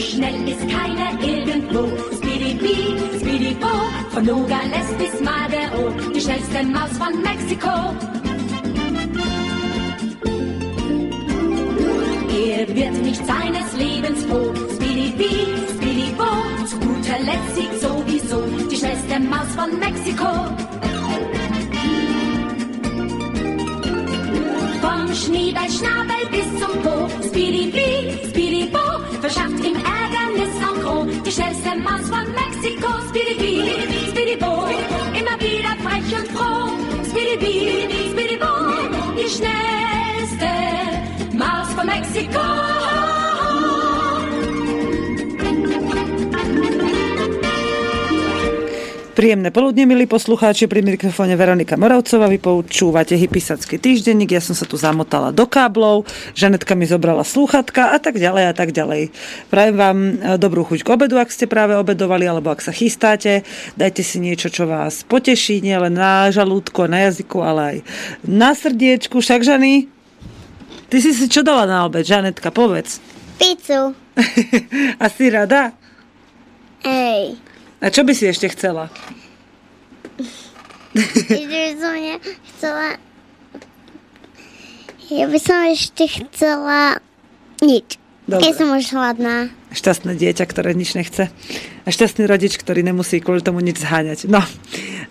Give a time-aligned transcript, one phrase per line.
[0.00, 1.88] schnell ist keiner irgendwo.
[2.16, 3.68] Speedy-Bee, Speedy-Bo,
[4.10, 7.94] von Nogales bis Madero, die schnellste Maus von Mexiko.
[12.32, 14.52] Er wird nicht seines Lebens froh.
[14.74, 15.46] Speedy-Bee,
[15.76, 20.28] Speedy-Bo, zu guter Letzt siegt sowieso die schnellste Maus von Mexiko.
[24.80, 25.99] Vom Schniebelschnabel bis
[31.30, 34.66] Die schnellste Maus von Mexiko, Speedy-Bee, Speedy-Bo,
[35.16, 36.72] immer wieder frech und froh.
[37.08, 40.48] Speedy-Bee, Speedy-Bo, die schnellste
[41.38, 43.09] Maus von Mexiko.
[49.20, 52.24] Príjemné poludne, milí poslucháči, pri mikrofóne Veronika Moravcová.
[52.32, 57.92] Vy počúvate Hypisacký týždenník, ja som sa tu zamotala do káblov, Žanetka mi zobrala slúchatka
[57.92, 59.12] a tak ďalej a tak ďalej.
[59.52, 63.44] Prajem vám e, dobrú chuť k obedu, ak ste práve obedovali, alebo ak sa chystáte.
[63.76, 67.76] Dajte si niečo, čo vás poteší, nielen na žalúdko, na jazyku, ale aj
[68.24, 69.20] na srdiečku.
[69.20, 69.84] Však, Žany,
[70.88, 73.04] ty si si čo dala na obed, Žanetka, povedz.
[73.36, 73.92] Pizzu.
[75.04, 75.76] a si rada?
[76.88, 77.49] Ej.
[77.80, 78.92] A čo by si ešte chcela?
[80.92, 82.86] Ešte by som ja chcela...
[85.10, 87.00] Ja by som ešte chcela...
[87.64, 87.96] Nič.
[88.28, 88.44] Dobre.
[88.46, 89.48] Ja som už hladná.
[89.70, 91.30] Šťastné dieťa, ktoré nič nechce.
[91.86, 94.26] A šťastný rodič, ktorý nemusí kvôli tomu nič zháňať.
[94.26, 94.42] No,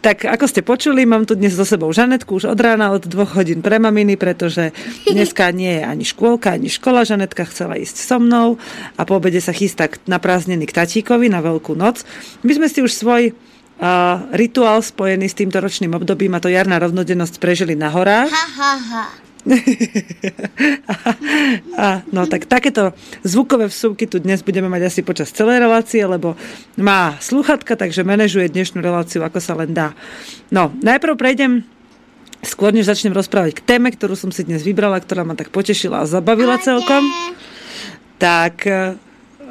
[0.03, 3.39] tak ako ste počuli, mám tu dnes so sebou Žanetku už od rána od dvoch
[3.39, 4.75] hodín pre maminy, pretože
[5.07, 7.07] dneska nie je ani škôlka, ani škola.
[7.07, 8.59] Žanetka chcela ísť so mnou
[8.99, 12.03] a po obede sa chystá na prázdniny k tatíkovi na Veľkú noc.
[12.43, 16.79] My sme si už svoj uh, rituál spojený s týmto ročným obdobím a to jarná
[16.79, 18.31] rovnodennosť prežili na horách.
[18.31, 19.28] Ha, ha, ha.
[21.79, 22.91] A, no tak takéto
[23.23, 26.35] zvukové vsúky tu dnes budeme mať asi počas celej relácie, lebo
[26.75, 29.95] má sluchatka, takže manažuje dnešnú reláciu ako sa len dá.
[30.51, 31.63] No, najprv prejdem
[32.43, 36.03] skôr než začnem rozprávať k téme, ktorú som si dnes vybrala, ktorá ma tak potešila
[36.03, 37.03] a zabavila celkom.
[38.19, 38.95] Tak e,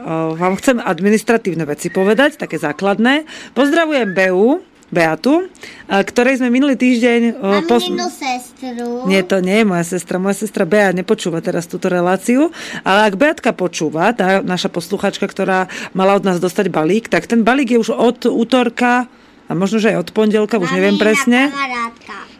[0.04, 3.28] o, vám chcem administratívne veci povedať, také základné.
[3.52, 5.44] Pozdravujem BU, Beatu,
[5.88, 7.40] ktorej sme minulý týždeň...
[7.40, 9.04] Mám pos- jednu sestru.
[9.04, 10.16] nie, to nie je moja sestra.
[10.16, 12.48] Moja sestra Bea nepočúva teraz túto reláciu,
[12.88, 17.44] ale ak Beatka počúva, tá naša posluchačka, ktorá mala od nás dostať balík, tak ten
[17.44, 19.12] balík je už od útorka
[19.48, 21.40] a možno, že aj od pondelka, už neviem Mamina presne.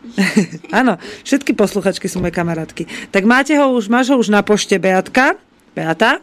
[0.81, 3.13] Áno, všetky posluchačky sú moje kamarátky.
[3.13, 5.41] Tak máte ho už, máš ho už na pošte Beatka,
[5.73, 6.21] Beata,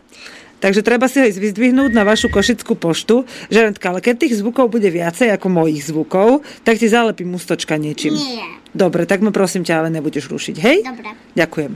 [0.65, 3.29] takže treba si ho ísť vyzdvihnúť na vašu košickú poštu.
[3.53, 8.17] Žanetka, ale keď tých zvukov bude viacej ako mojich zvukov, tak ti zalepím ústočka niečím.
[8.17, 8.65] Nie.
[8.75, 10.83] Dobre, tak ma prosím ťa, ale nebudeš rušiť, hej?
[10.83, 11.15] Dobre.
[11.37, 11.71] Ďakujem.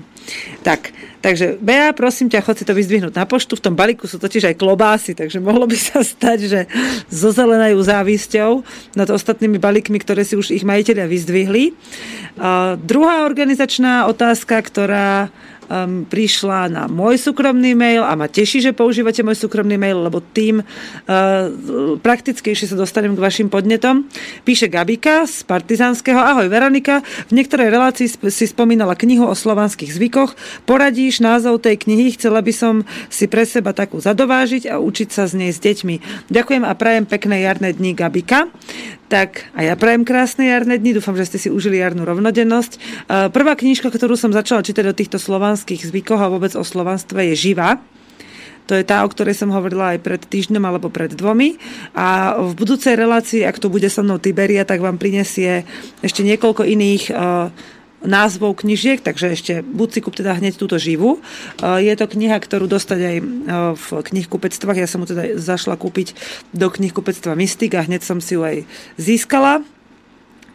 [0.67, 0.91] Tak,
[1.23, 3.55] takže Bea, prosím ťa, chod si to vyzdvihnúť na poštu.
[3.55, 6.59] V tom balíku sú totiž aj klobásy, takže mohlo by sa stať, že
[7.07, 8.67] so zelenajú závisťou
[8.99, 11.71] nad ostatnými balíkmi, ktoré si už ich majiteľia vyzdvihli.
[12.35, 15.31] Uh, druhá organizačná otázka, ktorá
[15.69, 20.19] um, prišla na môj súkromný mail a ma teší, že používate môj súkromný mail, lebo
[20.19, 20.65] tým uh,
[22.01, 24.09] praktickejšie sa dostanem k vašim podnetom.
[24.43, 26.17] Píše Gabika z Partizánskeho.
[26.17, 30.33] Ahoj Veronika, v niektorej relácii si spomínala knihu o slovanských zvykoch.
[30.65, 32.17] Poradíš názov tej knihy?
[32.17, 32.73] Chcela by som
[33.13, 36.27] si pre seba takú zadovážiť a učiť sa z nej s deťmi.
[36.33, 38.49] Ďakujem a prajem pekné jarné dni Gabika.
[39.09, 42.71] Tak a ja prajem krásne jarné dni, dúfam, že ste si užili jarnú rovnodennosť.
[42.77, 42.79] E,
[43.33, 47.49] Prvá knižka, ktorú som začala čítať o týchto slovanských zvykoch a vôbec o slovanstve je
[47.49, 47.81] Živa.
[48.69, 51.57] To je tá, o ktorej som hovorila aj pred týždňom alebo pred dvomi.
[51.97, 55.65] A v budúcej relácii, ak tu bude so mnou Tiberia, tak vám prinesie
[56.05, 57.49] ešte niekoľko iných uh,
[58.05, 61.17] názvov knižiek, takže ešte buď si kúp teda hneď túto živú.
[61.57, 63.25] Uh, je to kniha, ktorú dostať aj uh,
[63.73, 64.77] v knihkupectvách.
[64.77, 66.13] Ja som mu teda zašla kúpiť
[66.53, 68.69] do knihkupectva Mystik a hneď som si ju aj
[69.01, 69.65] získala.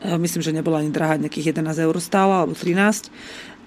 [0.05, 3.09] Myslím, že nebola ani drahá, nejakých 11 eur stála, alebo 13.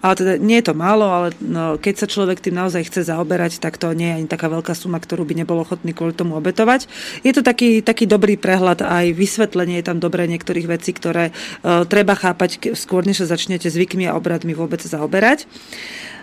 [0.02, 3.58] Ale teda nie je to málo, ale no, keď sa človek tým naozaj chce zaoberať,
[3.58, 6.86] tak to nie je ani taká veľká suma, ktorú by nebol ochotný kvôli tomu obetovať.
[7.26, 11.84] Je to taký, taký dobrý prehľad, aj vysvetlenie je tam dobré niektorých vecí, ktoré uh,
[11.90, 15.50] treba chápať skôr, než sa začnete zvykmi a obradmi vôbec zaoberať.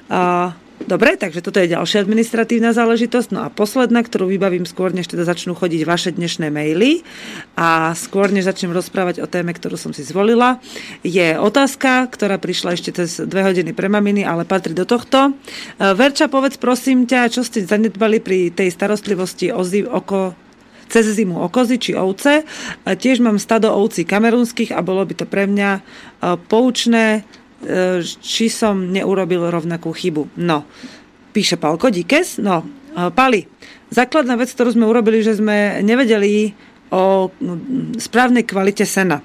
[0.06, 0.54] Uh,
[0.84, 3.28] Dobre, takže toto je ďalšia administratívna záležitosť.
[3.32, 7.00] No a posledná, ktorú vybavím skôr, než teda začnú chodiť vaše dnešné maily
[7.56, 10.60] a skôr, než začnem rozprávať o téme, ktorú som si zvolila,
[11.00, 15.32] je otázka, ktorá prišla ešte cez dve hodiny pre maminy, ale patrí do tohto.
[15.32, 20.36] E, Verča, povedz prosím ťa, čo ste zanedbali pri tej starostlivosti o zi- oko
[20.88, 22.44] cez zimu o kozy či ovce.
[22.84, 25.80] A tiež mám stado ovcí kamerunských a bolo by to pre mňa e,
[26.44, 27.43] poučné, e,
[28.20, 30.38] či som neurobil rovnakú chybu.
[30.38, 30.68] No,
[31.32, 32.62] píše Palko Dikes, no,
[32.94, 33.48] Pali,
[33.90, 36.54] základná vec, ktorú sme urobili, že sme nevedeli
[36.94, 37.32] o
[37.98, 39.18] správnej kvalite sena.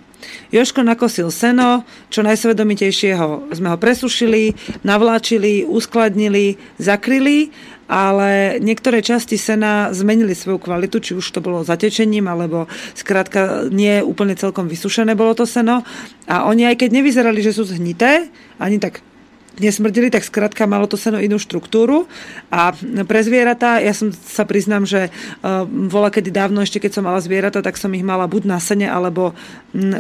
[0.51, 4.51] Joško nakosil seno, čo najsvedomitejšieho sme ho presušili,
[4.83, 7.55] navláčili, uskladnili, zakryli
[7.89, 14.05] ale niektoré časti sena zmenili svoju kvalitu, či už to bolo zatečením, alebo skrátka nie
[14.05, 15.81] úplne celkom vysušené bolo to seno.
[16.29, 18.29] A oni aj keď nevyzerali, že sú zhnité,
[18.61, 19.01] ani tak
[19.57, 22.05] nesmrdili, tak skrátka malo to seno inú štruktúru.
[22.53, 22.75] A
[23.09, 27.17] pre zvieratá, ja som sa priznám, že uh, vola kedy dávno, ešte keď som mala
[27.23, 29.33] zvieratá, tak som ich mala buď na sene, alebo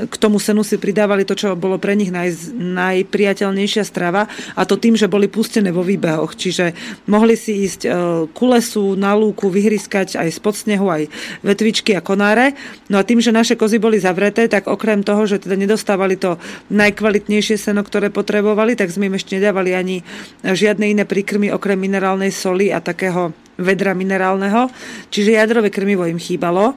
[0.09, 4.25] k tomu senu si pridávali to, čo bolo pre nich naj, najpriateľnejšia strava
[4.57, 6.33] a to tým, že boli pustené vo výbehoch.
[6.33, 6.73] Čiže
[7.09, 7.93] mohli si ísť uh,
[8.29, 11.07] ku lesu, na lúku, vyhryskať aj spod snehu, aj
[11.41, 12.57] vetvičky a konáre.
[12.91, 16.41] No a tým, že naše kozy boli zavreté, tak okrem toho, že teda nedostávali to
[16.73, 20.03] najkvalitnejšie seno, ktoré potrebovali, tak sme im ešte nedávali ani
[20.43, 24.67] žiadne iné príkrmy okrem minerálnej soli a takého vedra minerálneho,
[25.07, 26.75] čiže jadrové krmivo im chýbalo.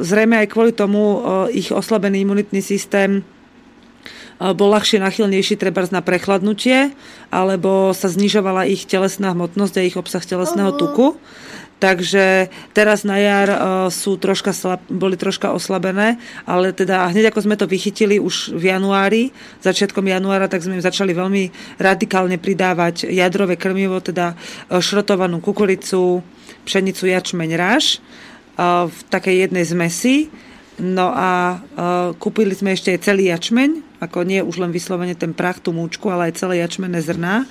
[0.00, 1.20] Zrejme aj kvôli tomu
[1.52, 3.24] ich oslabený imunitný systém
[4.34, 6.90] bol ľahšie nachylnejší treba na prechladnutie,
[7.30, 11.14] alebo sa znižovala ich telesná hmotnosť a ich obsah telesného tuku.
[11.84, 13.58] Takže teraz na jar uh,
[13.92, 16.16] sú troška slab, boli troška oslabené,
[16.48, 20.84] ale teda hneď ako sme to vychytili už v januári, začiatkom januára, tak sme im
[20.84, 26.24] začali veľmi radikálne pridávať jadrové krmivo, teda uh, šrotovanú kukuricu,
[26.64, 28.00] pšenicu, jačmeň, ráž
[28.56, 30.32] uh, v takej jednej zmesi.
[30.74, 31.62] No a
[32.18, 36.10] kúpili sme ešte aj celý jačmeň, ako nie už len vyslovene ten prach, tú múčku,
[36.10, 37.46] ale aj celé jačmené zrná.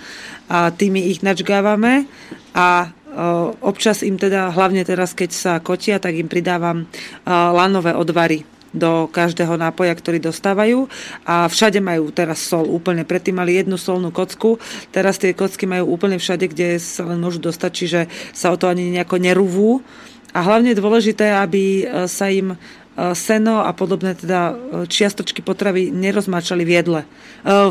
[0.52, 2.04] A tými ich načgávame
[2.52, 2.92] a
[3.62, 6.90] Občas im teda, hlavne teraz, keď sa kotia, tak im pridávam
[7.30, 8.42] lanové odvary
[8.74, 10.90] do každého nápoja, ktorý dostávajú
[11.30, 13.06] a všade majú teraz sol úplne.
[13.06, 14.58] Predtým mali jednu solnú kocku,
[14.90, 18.00] teraz tie kocky majú úplne všade, kde sa len môžu dostať, čiže
[18.34, 19.86] sa o to ani nejako nerúvú.
[20.34, 22.58] A hlavne je dôležité, aby e, sa im
[23.18, 27.08] seno a podobné teda e, čiastočky potravy nerozmáčali v jedle, e,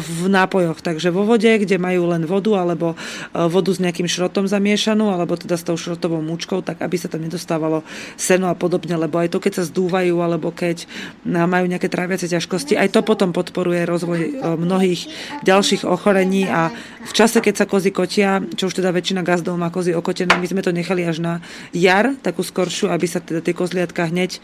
[0.03, 0.83] v nápojoch.
[0.83, 2.99] Takže vo vode, kde majú len vodu alebo
[3.33, 7.23] vodu s nejakým šrotom zamiešanú alebo teda s tou šrotovou múčkou, tak aby sa tam
[7.23, 7.87] nedostávalo
[8.19, 10.85] seno a podobne, lebo aj to, keď sa zdúvajú alebo keď
[11.25, 14.21] majú nejaké tráviace ťažkosti, aj to potom podporuje rozvoj
[14.59, 15.09] mnohých
[15.47, 19.73] ďalších ochorení a v čase, keď sa kozy kotia, čo už teda väčšina gazdov má
[19.73, 21.33] kozy okotené, my sme to nechali až na
[21.73, 24.43] jar, takú skoršiu, aby sa teda tie kozliatka hneď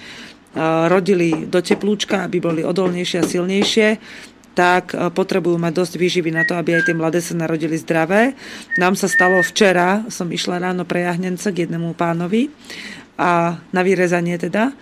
[0.90, 3.88] rodili do teplúčka, aby boli odolnejšie a silnejšie,
[4.58, 8.34] tak potrebujú mať dosť výživy na to, aby aj tie mladé sa narodili zdravé.
[8.74, 12.50] Nám sa stalo včera, som išla ráno pre jahnence k jednému pánovi
[13.14, 14.74] a na vyrezanie teda.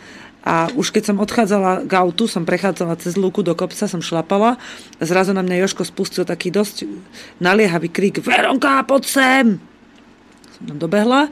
[0.47, 4.57] A už keď som odchádzala k autu, som prechádzala cez lúku do kopca, som šlapala.
[4.97, 6.89] A zrazu na mňa Joško spustil taký dosť
[7.43, 9.47] naliehavý krik Veronka, poď sem!
[10.57, 11.29] Som dobehla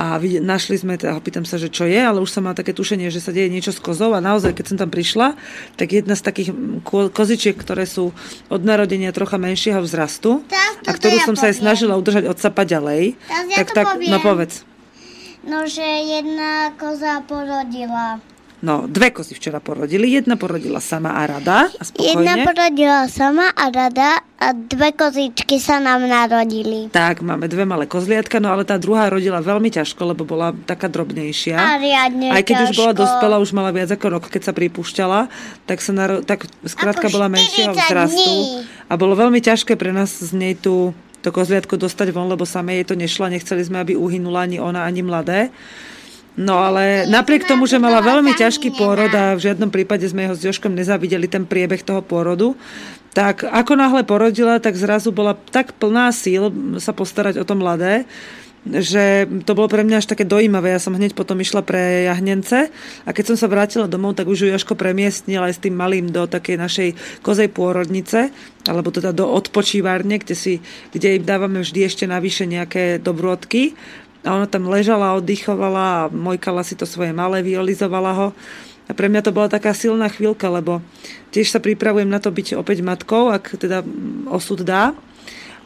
[0.00, 3.12] a našli sme, teda pýtam sa, že čo je, ale už som mala také tušenie,
[3.12, 5.36] že sa deje niečo s kozou a naozaj, keď som tam prišla,
[5.76, 6.50] tak jedna z takých
[7.12, 8.16] kozičiek, ktoré sú
[8.48, 10.40] od narodenia trocha menšieho vzrastu
[10.88, 11.44] a ktorú ja som poviem.
[11.44, 13.20] sa aj snažila udržať od sapa ďalej,
[13.52, 14.64] ja tak, tak no povedz.
[15.44, 18.24] No, že jedna koza porodila.
[18.60, 20.12] No, dve kozy včera porodili.
[20.12, 21.72] Jedna porodila sama a rada.
[21.72, 22.12] A spokojne.
[22.12, 26.88] Jedna porodila sama a rada a dve kozičky sa nám narodili.
[26.88, 30.92] Tak, máme dve malé kozliatka, no ale tá druhá rodila veľmi ťažko, lebo bola taká
[30.92, 31.56] drobnejšia.
[31.56, 32.68] A riadne Aj keď ťažko.
[32.68, 35.20] už bola dospelá, už mala viac ako rok, keď sa pripúšťala,
[35.64, 38.20] tak sa naro- tak skrátka bola menšieho vzrastu.
[38.20, 38.68] Dní.
[38.88, 42.80] A bolo veľmi ťažké pre nás z nej tu to kozliatko dostať von, lebo same
[42.80, 43.28] jej to nešla.
[43.28, 45.48] Nechceli sme, aby uhynula ani ona, ani mladé.
[46.38, 50.34] No ale napriek tomu, že mala veľmi ťažký pôrod a v žiadnom prípade sme ho
[50.34, 52.54] s Joškom nezavideli ten priebeh toho pôrodu,
[53.10, 58.06] tak ako náhle porodila, tak zrazu bola tak plná síl sa postarať o to mladé,
[58.60, 60.76] že to bolo pre mňa až také dojímavé.
[60.76, 62.68] Ja som hneď potom išla pre jahnence
[63.08, 66.12] a keď som sa vrátila domov, tak už ju Joško premiestnil aj s tým malým
[66.12, 66.88] do takej našej
[67.24, 68.28] kozej pôrodnice,
[68.68, 70.52] alebo teda do odpočívárne, kde, si,
[70.92, 73.72] kde im dávame vždy ešte navyše nejaké dobrôdky
[74.20, 78.28] a ona tam ležala, oddychovala a mojkala si to svoje malé, violizovala ho.
[78.90, 80.82] A pre mňa to bola taká silná chvíľka, lebo
[81.30, 83.86] tiež sa pripravujem na to byť opäť matkou, ak teda
[84.28, 84.92] osud dá.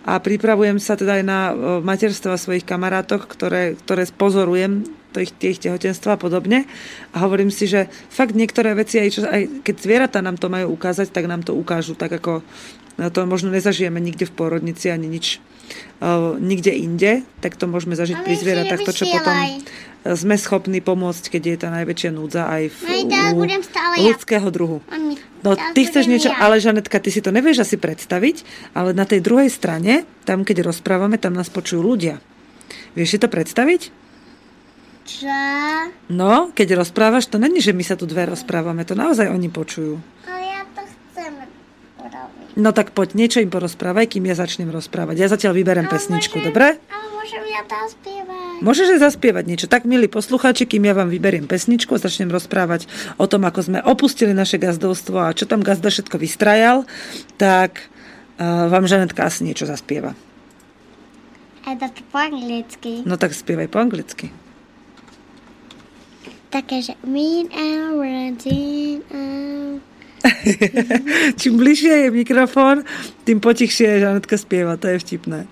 [0.04, 1.38] A pripravujem sa teda aj na
[1.80, 4.84] materstva svojich kamarátoch, ktoré, ktoré pozorujem,
[5.16, 6.68] ich, tie ich tehotenstva a podobne.
[7.16, 10.76] A hovorím si, že fakt niektoré veci, aj, čo, aj keď zvieratá nám to majú
[10.76, 12.44] ukázať, tak nám to ukážu tak, ako
[12.98, 15.42] to možno nezažijeme nikde v pôrodnici ani nič
[16.02, 19.34] uh, nikde inde, tak to môžeme zažiť pri zvieratách, to, čo potom
[20.04, 22.80] sme schopní pomôcť, keď je tá najväčšia núdza aj v,
[23.32, 23.40] u
[24.04, 24.84] ľudského druhu.
[25.40, 28.44] No, ty chceš niečo, ale Žanetka, ty si to nevieš asi predstaviť,
[28.76, 32.20] ale na tej druhej strane, tam keď rozprávame, tam nás počujú ľudia.
[32.92, 34.04] Vieš si to predstaviť?
[35.04, 35.40] Čo?
[36.08, 40.00] No, keď rozprávaš, to není, že my sa tu dve rozprávame, to naozaj oni počujú.
[40.24, 41.32] Ale ja to chcem
[42.00, 42.43] urobiť.
[42.54, 45.18] No tak poď, niečo im porozprávaj, kým ja začnem rozprávať.
[45.18, 46.66] Ja zatiaľ vyberem pesničku, môžem- dobre?
[46.86, 48.62] Ale môžem ja to spievať.
[48.62, 49.66] Môžeš aj zaspievať niečo.
[49.66, 52.86] Tak, milí poslucháči, kým ja vám vyberiem pesničku a začnem rozprávať
[53.18, 56.86] o tom, ako sme opustili naše gazdovstvo a čo tam gazda všetko vystrajal,
[57.34, 57.90] tak
[58.38, 60.14] uh, vám Žanetka asi niečo zaspieva.
[61.66, 63.02] Aj to po anglicky.
[63.02, 64.30] No tak spievaj po anglicky.
[66.54, 69.82] Také, že mean and routine and...
[71.40, 72.84] Čím bližšie je mikrofón,
[73.28, 74.80] tým potichšie Žanetka spieva.
[74.80, 75.44] To je vtipné.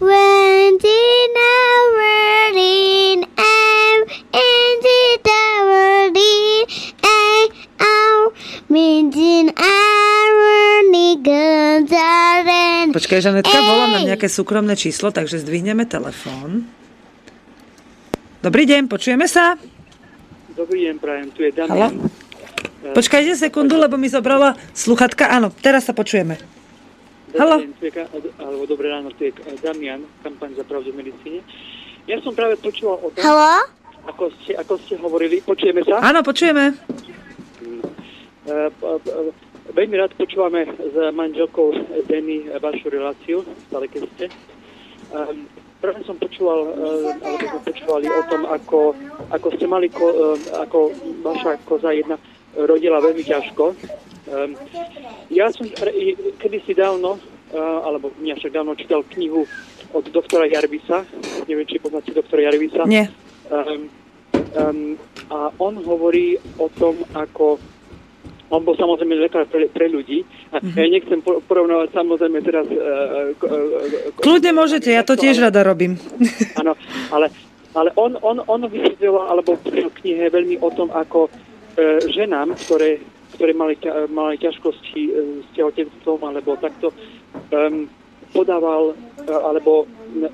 [0.00, 1.60] Went in a
[1.92, 3.98] whirling am
[4.32, 6.64] into the whirling
[7.04, 8.32] am out
[8.72, 16.64] meeting irony guns are in Počkaj, Žanetka, volám nám nejaké súkromné číslo, takže zdvihneme telefón.
[18.40, 19.60] Dobrý deň, počujeme sa?
[20.56, 21.52] Dobrý deň, prajem, tu je?
[21.52, 22.08] Damian.
[22.78, 25.26] Počkajte sekundu, lebo mi zobrala sluchatka.
[25.26, 26.38] Áno, teraz sa počujeme.
[27.28, 28.08] Je, ka-
[28.40, 31.40] alebo dobré ráno, tu je eh, Damian, kampaň za pravdu v medicíne.
[32.08, 33.68] Ja som práve počúval o tom, Hello?
[34.08, 36.00] ako ste, ako ste hovorili, počujeme sa?
[36.00, 36.72] Áno, počujeme.
[38.48, 38.70] Eh,
[39.68, 41.76] Veľmi rád počúvame s manželkou
[42.08, 44.26] Denny vašu reláciu, stále keď ste.
[45.78, 46.72] Práve som počúval,
[47.20, 48.96] alebo sme počúvali o tom, ako,
[49.28, 52.16] ako ste mali, ko, ako vaša koza jedna
[52.58, 53.64] rodila veľmi ťažko.
[54.28, 54.52] Um,
[55.30, 55.64] ja som
[56.36, 59.46] kedysi dávno, uh, alebo nie však dávno čítal knihu
[59.94, 61.06] od doktora Jarvisa.
[61.48, 62.84] Neviem, či poznáte doktora Jarvisa.
[62.84, 63.08] Nie.
[63.48, 63.88] Um,
[64.52, 64.80] um,
[65.32, 67.56] a on hovorí o tom, ako
[68.48, 70.24] on bol samozrejme lekár pre, pre ľudí.
[70.52, 70.72] A Mhm.
[70.76, 72.64] ja nechcem po- porovnávať samozrejme teraz...
[72.68, 76.00] Uh, uh, uh, Kľudne môžete, ja to tiež rada robím.
[76.56, 76.72] Áno,
[77.12, 77.28] ale,
[77.76, 81.28] ale on, on, on vysvetľoval, alebo v knihe veľmi o tom, ako
[82.08, 82.98] ženám, ktoré,
[83.34, 86.90] ktoré mali, mali ťažkosti uh, s tehotenstvom, alebo takto,
[87.52, 87.86] um,
[88.34, 89.86] podával, uh, alebo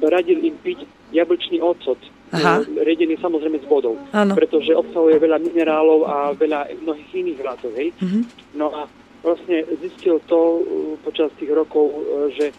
[0.02, 0.82] radil im piť
[1.14, 1.98] jablčný ocot,
[2.34, 2.66] Aha.
[2.82, 4.34] redený samozrejme s vodou Áno.
[4.34, 7.72] pretože obsahuje veľa minerálov a veľa mnohých iných látok.
[7.78, 7.88] Hej?
[8.02, 8.20] Mhm.
[8.58, 8.90] No a
[9.22, 10.66] vlastne zistil to
[11.06, 11.94] počas tých rokov,
[12.34, 12.50] že,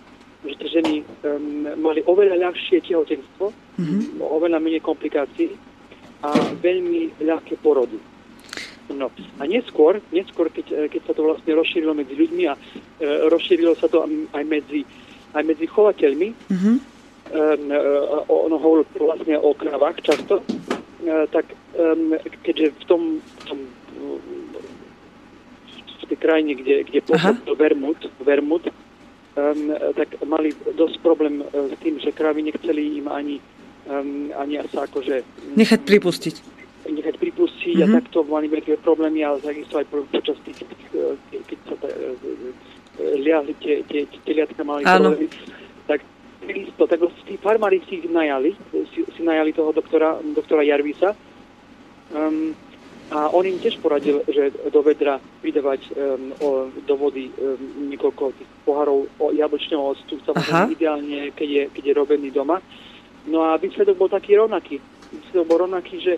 [0.47, 0.93] že tie ženy
[1.27, 4.23] um, mali oveľa ľahšie tehotenstvo, Mhm.
[4.23, 5.51] oveľa menej komplikácií
[6.23, 6.31] a
[6.63, 7.99] veľmi ľahké porody.
[8.93, 9.09] No
[9.41, 12.59] a neskôr, neskôr keď, eh, keď sa to vlastne rozšírilo medzi ľuďmi a e,
[13.33, 14.85] rozšírilo sa to aj medzi,
[15.33, 16.71] aj medzi chovateľmi, Mhm.
[16.71, 16.79] um,
[17.73, 22.13] uh, on hovoril vlastne o kravách často, uh, tak um,
[22.45, 23.59] keďže v tom, v tom
[26.05, 31.75] v tej krajine, kde, kde pôsobil Vermut, Vermut um, tak mali dosť problém uh, s
[31.81, 33.41] tým, že kravy nechceli im ani,
[33.89, 35.25] um, ani sa akože
[35.57, 36.35] Nechať pripustiť.
[36.85, 37.83] Nechať pripustiť Mhm.
[37.83, 40.61] a takto mali veľké problémy, ale takisto aj po- počas tých,
[40.93, 42.13] eh, keď, sa eh,
[43.01, 45.27] eh, liahli tie, tie, tie teliatka mali problémy,
[45.87, 45.99] tak
[46.45, 48.53] takisto, tak tí farmári si ich najali,
[48.93, 51.17] si, si najali toho doktora, doktora Jarvisa
[52.13, 52.53] um,
[53.09, 56.47] a on im tiež poradil, že do vedra pridávať um, o,
[56.85, 61.93] do vody um, niekoľko tých pohárov o jablčného octu, samozrejme ideálne, keď je, keď je
[61.93, 62.57] robený doma.
[63.25, 64.77] No a výsledok bol taký rovnaký.
[65.09, 66.13] Výsledok bol rovnaký, že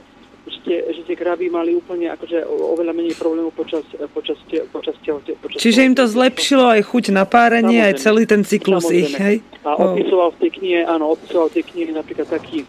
[0.47, 3.83] že tie, že tie krávy mali úplne akože oveľa menej problémov počas,
[4.15, 4.39] počas,
[4.71, 8.87] počas, tehote, počas Čiže im to zlepšilo aj chuť na párenie, aj celý ten cyklus
[8.89, 9.43] ich, hej?
[9.67, 9.93] A O.
[9.93, 12.63] opisoval v tej knihe, áno, opisoval v tej knihe napríklad taký,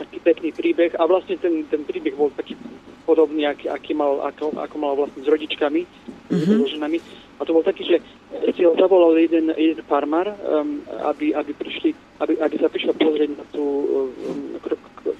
[0.00, 2.56] taký pekný príbeh a vlastne ten, ten príbeh bol taký
[3.04, 6.56] podobný, aký, aký mal, ako, ako mal vlastne s rodičkami, mm-hmm.
[6.56, 6.98] so ženami.
[7.36, 8.00] A to bol taký, že
[8.56, 11.92] si ho zavolal jeden, jeden farmár, um, aby, aby, prišli,
[12.24, 14.56] aby, aby sa prišla pozrieť na tú um,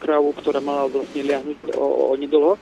[0.00, 2.56] krávu, ktorá mala vlastne liahnuť o, o nedlho.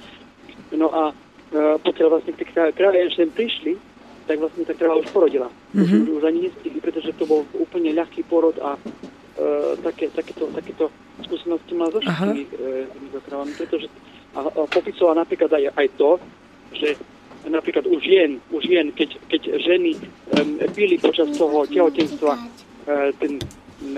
[0.75, 3.79] No a uh, pokiaľ vlastne tie krá- krávy ešte prišli,
[4.27, 5.51] tak vlastne tá kráva už porodila.
[5.75, 6.01] Mm-hmm.
[6.07, 10.91] Už, už ani nestihli, pretože to bol úplne ľahký porod a uh, také, takéto, takéto
[11.23, 12.45] skúsenosti mal so všetkými
[12.91, 13.87] týmito krávami, pretože
[14.33, 16.11] a, a popisoval napríklad aj, aj to,
[16.73, 16.89] že
[17.47, 19.99] napríklad u žien, u žien keď, keď ženy
[20.39, 23.43] um, pili počas toho tehotenstva uh, ten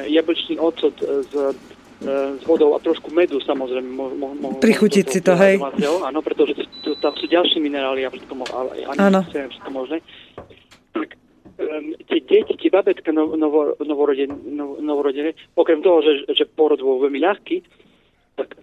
[0.09, 1.53] jablčný ocot uh,
[2.01, 3.87] s, uh, s vodou a trošku medu samozrejme.
[3.87, 5.59] Mo, mo, mo, Prichutiť si to, hej.
[6.03, 9.23] Áno, pretože to, tam sú ďalšie minerály a všetko, mo- ale Áno.
[9.27, 10.03] všetko možné.
[10.95, 11.09] Tak
[11.59, 16.83] um, tie deti, tie babetka no, novo, novorodené, no, novorodené, okrem toho, že, že porod
[16.83, 17.63] bol veľmi ľahký,
[18.39, 18.59] tak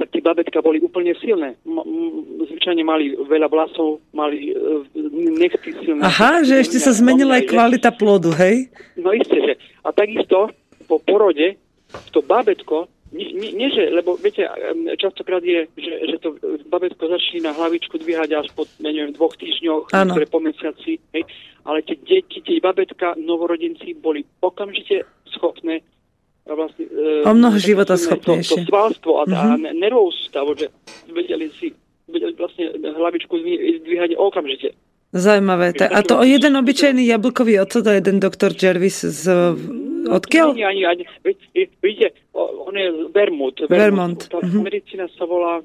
[0.00, 1.60] tak tie babetka boli úplne silné.
[1.68, 4.80] M- m- zvyčajne mali veľa vlasov, mali uh,
[5.12, 6.00] nechty silné.
[6.00, 8.72] Aha, že ešte sa zmenila aj kvalita plodu, hej?
[8.96, 9.52] No isté, že.
[9.84, 10.48] A takisto
[10.88, 11.60] po porode
[12.10, 14.46] to bábetko, nie, nie, nie že, lebo viete,
[14.94, 20.14] častokrát je, že, že to babetko začína hlavičku dvíhať až po, neviem, dvoch týždňoch, Áno.
[20.14, 21.22] ktoré po mesiaci, hej,
[21.66, 25.82] ale tie deti, tie babetka, novorodenci boli okamžite schopné
[26.46, 28.62] vlastne, e, O mnoho to- životaschopnejšie.
[28.62, 29.74] To, to svalstvo a, a Mhm.
[29.74, 30.70] nervovú sústavu, že
[31.06, 31.74] vedeli si
[32.06, 34.74] vedeli vlastne hlavičku dví- dvíhať okamžite.
[35.10, 35.74] Zaujímavé.
[35.74, 39.26] A to jeden obyčajný jablkový ocot a jeden doktor Jervis z...
[40.06, 40.56] Odkiaľ?
[40.56, 41.04] Nie, ani, ani,
[42.32, 43.56] o- on je Vermont.
[43.68, 44.62] Vermont, Tá mhm.
[44.62, 45.60] medicína sa volá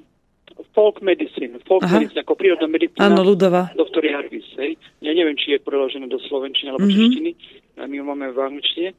[0.72, 1.60] folk medicine.
[1.68, 2.00] Folk Aha.
[2.00, 3.12] medicine, ako prírodná medicína.
[3.12, 3.72] Áno, ľudová.
[3.76, 4.80] Doktor Jarvis, hej.
[5.04, 6.94] Ja neviem, či je preložené do slovenčiny alebo Mhm.
[6.96, 7.32] češtiny.
[7.78, 8.90] A my ho máme v angličtine.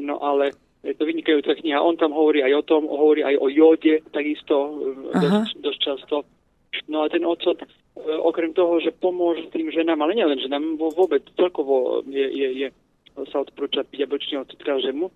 [0.00, 1.80] No ale je to vynikajúca kniha.
[1.80, 4.72] On tam hovorí aj o tom, hovorí aj o jóde, takisto e,
[5.16, 5.44] Aha.
[5.44, 6.16] dosť, dosť často.
[6.88, 7.66] No a ten ocot, e,
[8.00, 12.68] okrem toho, že pomôže tým ženám, ale nielen ženám, vôbec celkovo je, je, je
[13.14, 15.06] sa odporúča piť jablčný ocot každému.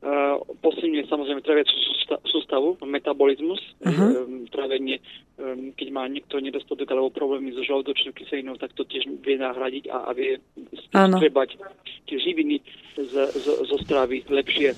[0.00, 4.16] Uh, posilňuje samozrejme traviacu sústa- sústavu, metabolizmus, Aha.
[4.16, 4.96] um, trávenie,
[5.36, 9.92] um, keď má niekto nedostatok alebo problémy so žalúdočnou kyselinou, tak to tiež vie nahradiť
[9.92, 10.40] a, a vie
[10.88, 11.60] strebať
[12.08, 12.64] tie živiny
[12.96, 14.72] z, z, zo stravy lepšie.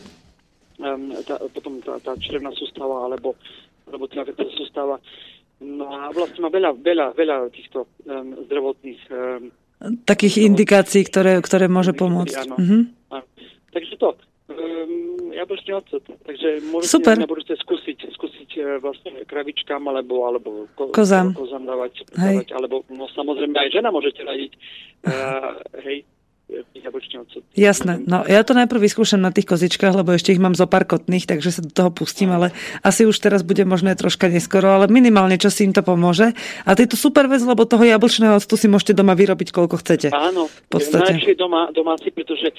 [0.83, 3.39] Um, tá, potom tá, tá črevná sústava alebo,
[3.87, 4.99] alebo traviaca sústava.
[5.63, 9.55] No a vlastne má veľa, veľa, veľa týchto um, zdravotných um,
[10.07, 12.37] Takých indikácií, ktoré, ktoré môže pomôcť.
[12.47, 12.57] Áno.
[12.59, 12.79] Mhm.
[13.73, 14.13] Takže to.
[14.53, 16.05] Um, jablčný ocet.
[16.29, 17.17] Takže môžete Super.
[17.17, 21.33] na budúce skúsiť, skúsiť e, vlastne kravičkám alebo, alebo ko, Kozám.
[21.33, 22.45] kozám dávať, Hej.
[22.45, 22.49] dávať.
[22.53, 24.53] Alebo no, samozrejme aj žena môžete radiť.
[25.09, 25.57] Uh,
[25.89, 26.05] hej.
[27.53, 28.01] Jasné.
[28.05, 31.29] No ja to najprv vyskúšam na tých kozičkách, lebo ešte ich mám zo pár kotných,
[31.29, 35.37] takže sa do toho pustím, ale asi už teraz bude možné troška neskoro, ale minimálne
[35.37, 36.33] čo si im to pomôže.
[36.65, 39.81] A to je to super vec, lebo toho jablčného octu si môžete doma vyrobiť koľko
[39.81, 40.09] chcete.
[40.13, 41.13] Áno, V podstate.
[41.13, 42.53] najlepšie doma, domáci, pretože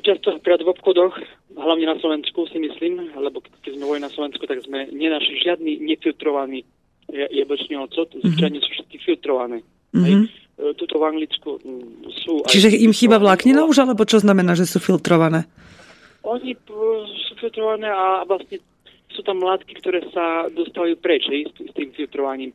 [0.00, 1.12] častokrát v obchodoch,
[1.52, 5.84] hlavne na Slovensku si myslím, lebo keď sme boli na Slovensku, tak sme nenašli žiadny
[5.84, 6.64] nefiltrovaný
[7.12, 9.60] ja- jablčný ocot, zvyčajne sú všetky filtrované.
[9.92, 10.32] Hej.
[10.62, 12.32] E, Tuto v Anglicku mm, sú...
[12.46, 15.50] Čiže im chýba vláknina už, alebo čo znamená, že sú filtrované?
[16.22, 16.70] Oni p-
[17.26, 18.62] sú filtrované a vlastne
[19.10, 22.54] sú tam látky, ktoré sa dostávajú preč hej, s, s tým filtrovaním.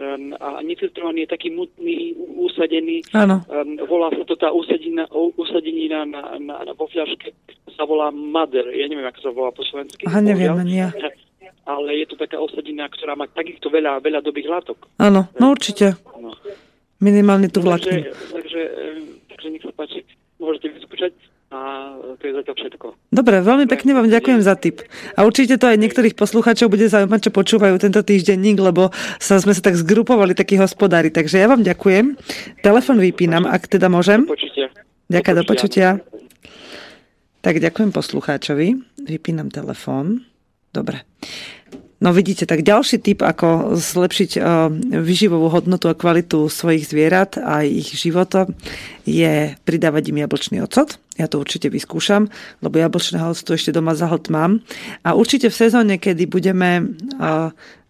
[0.00, 3.04] Um, a nefiltrovaný je taký mutný, usadený.
[3.12, 3.44] Áno.
[3.52, 7.36] Um, volá sa to tá usadina, usadenina na, na, na, vo fľaške,
[7.76, 8.64] sa volá mother.
[8.72, 10.08] Ja neviem, ako sa volá po slovensky.
[10.08, 10.88] Aha, neviem ani ja.
[11.68, 14.88] Ale je to taká osadina, ktorá má takýchto veľa, veľa dobrých látok.
[14.96, 16.00] Áno, no určite.
[16.16, 16.32] No.
[17.00, 18.12] Minimálne Takže, vlákninu.
[18.12, 19.00] takže, um,
[19.32, 19.98] takže nech sa páči,
[20.36, 21.12] môžete vyskúšať
[21.50, 21.58] a
[22.20, 22.86] to je zatiaľ všetko.
[23.10, 24.86] Dobre, veľmi pekne vám ďakujem za tip.
[25.18, 29.50] A určite to aj niektorých poslucháčov bude zaujímať, čo počúvajú tento týždenník, lebo sa, sme
[29.50, 31.10] sa tak zgrupovali, takí hospodári.
[31.10, 32.14] Takže ja vám ďakujem.
[32.62, 34.30] Telefon vypínam, ak teda môžem.
[34.30, 34.70] Počujte.
[35.10, 35.88] Ďakujem, do počutia.
[37.42, 38.78] Tak ďakujem poslucháčovi.
[39.02, 40.22] Vypínam telefón.
[40.70, 41.02] Dobre.
[42.00, 44.42] No vidíte, tak ďalší tip, ako zlepšiť eh,
[45.04, 48.48] vyživovú hodnotu a kvalitu svojich zvierat a ich života
[49.04, 50.96] je pridávať im jablčný ocot.
[51.20, 52.32] Ja to určite vyskúšam,
[52.64, 54.64] lebo jablčného octu ešte doma zahlт mám.
[55.04, 56.96] A určite v sezóne, kedy budeme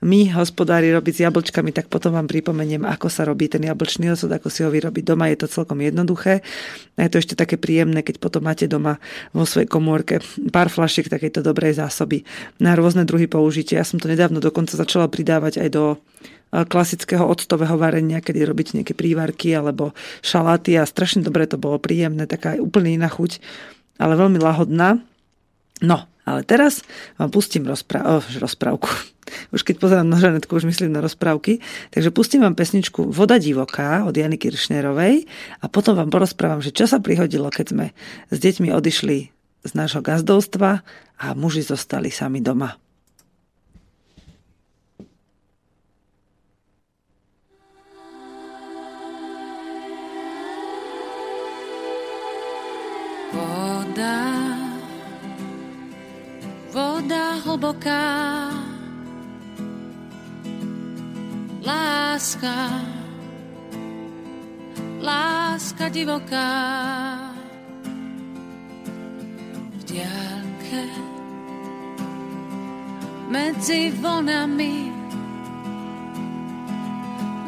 [0.01, 4.33] my, hospodári, robiť s jablčkami, tak potom vám pripomeniem, ako sa robí ten jablčný ocot,
[4.33, 5.31] ako si ho vyrobiť doma.
[5.31, 6.43] Je to celkom jednoduché.
[6.99, 8.99] A je to ešte také príjemné, keď potom máte doma
[9.31, 10.19] vo svojej komórke
[10.51, 12.27] pár flašiek takejto dobrej zásoby
[12.59, 13.85] na rôzne druhy použitia.
[13.85, 15.85] Ja som to nedávno dokonca začala pridávať aj do
[16.51, 22.27] klasického octového varenia, kedy robíte nejaké prívarky alebo šaláty a strašne dobre to bolo príjemné,
[22.27, 23.39] taká aj úplne iná chuť,
[24.03, 24.99] ale veľmi lahodná.
[25.81, 26.83] No, ale teraz
[27.17, 28.91] vám pustím rozpra- oh, rozprávku.
[29.55, 31.63] Už keď pozerám na Žanetku, už myslím na rozprávky.
[31.95, 35.23] Takže pustím vám pesničku Voda divoká od Jany Kiršnerovej
[35.63, 37.87] a potom vám porozprávam, že čo sa prihodilo, keď sme
[38.27, 39.19] s deťmi odišli
[39.63, 40.83] z nášho gazdovstva
[41.15, 42.75] a muži zostali sami doma.
[57.45, 58.53] Hlboká,
[61.65, 62.57] láska,
[65.01, 66.51] láska divoká.
[69.71, 70.85] V diálke
[73.31, 74.91] medzi vlnami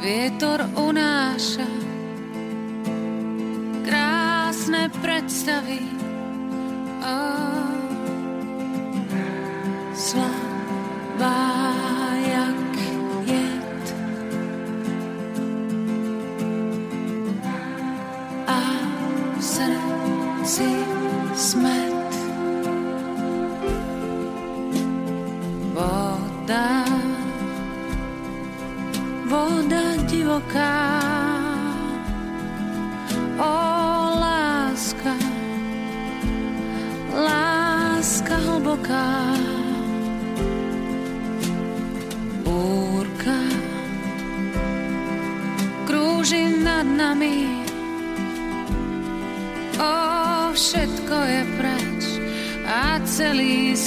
[0.02, 1.68] vietor unáša
[3.86, 5.82] krásne predstavy.
[7.02, 7.81] Oh,
[9.94, 11.52] slabá
[12.26, 12.76] jak
[13.26, 13.62] jed.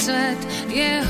[0.06, 0.38] Celý
[0.70, 1.05] svet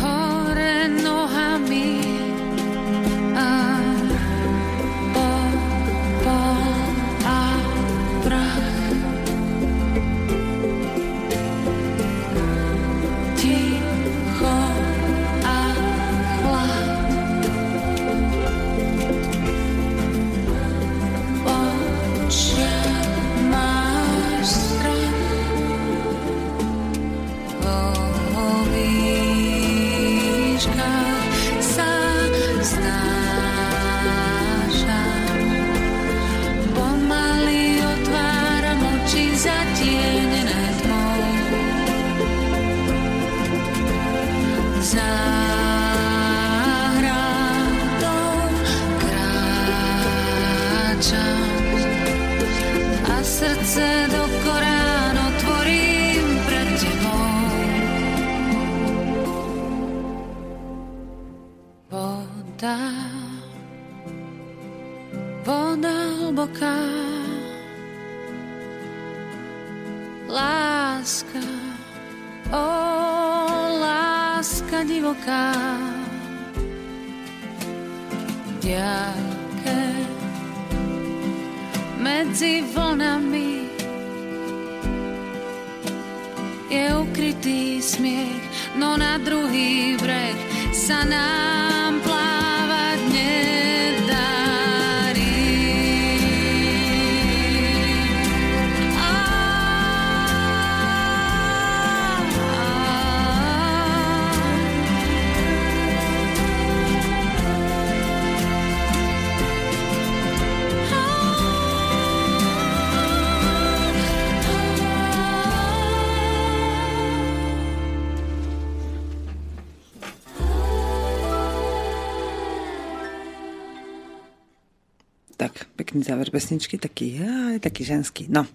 [125.47, 128.27] Tak, pekný záver pesničky, taký, aj, taký ženský.
[128.27, 128.51] No,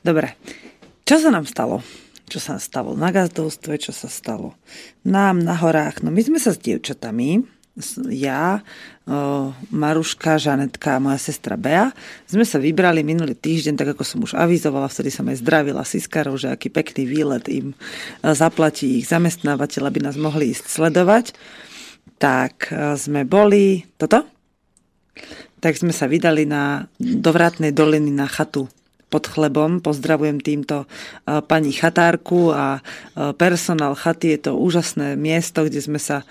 [0.00, 0.40] dobre.
[1.04, 1.84] Čo sa nám stalo?
[2.32, 4.56] Čo sa stalo na gazdovstve, čo sa stalo
[5.04, 6.00] nám na horách?
[6.00, 7.44] No my sme sa s dievčatami,
[8.08, 8.64] ja,
[9.68, 11.92] Maruška, Žanetka a moja sestra Bea,
[12.24, 16.40] sme sa vybrali minulý týždeň, tak ako som už avizovala, vtedy som aj zdravila Siskarov,
[16.40, 17.76] že aký pekný výlet im e,
[18.32, 21.36] zaplatí ich zamestnávateľ, aby nás mohli ísť sledovať.
[22.16, 23.84] Tak e, sme boli...
[24.00, 24.39] Toto?
[25.60, 28.66] Tak sme sa vydali na, do Vratnej doliny na chatu
[29.10, 29.82] pod chlebom.
[29.82, 32.80] Pozdravujem týmto e, pani chatárku a e,
[33.34, 34.38] personál chaty.
[34.38, 36.26] Je to úžasné miesto, kde sme sa e,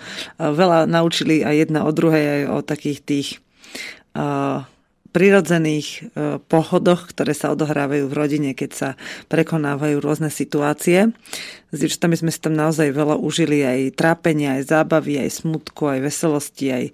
[0.48, 3.28] veľa naučili aj jedna o druhej, aj o takých tých
[5.10, 6.00] prirodzených e,
[6.38, 8.88] pohodoch, ktoré sa odohrávajú v rodine, keď sa
[9.26, 11.10] prekonávajú rôzne situácie.
[11.70, 16.02] S dievčatami sme si tam naozaj veľa užili aj trápenia, aj zábavy, aj smutku, aj
[16.02, 16.84] veselosti, aj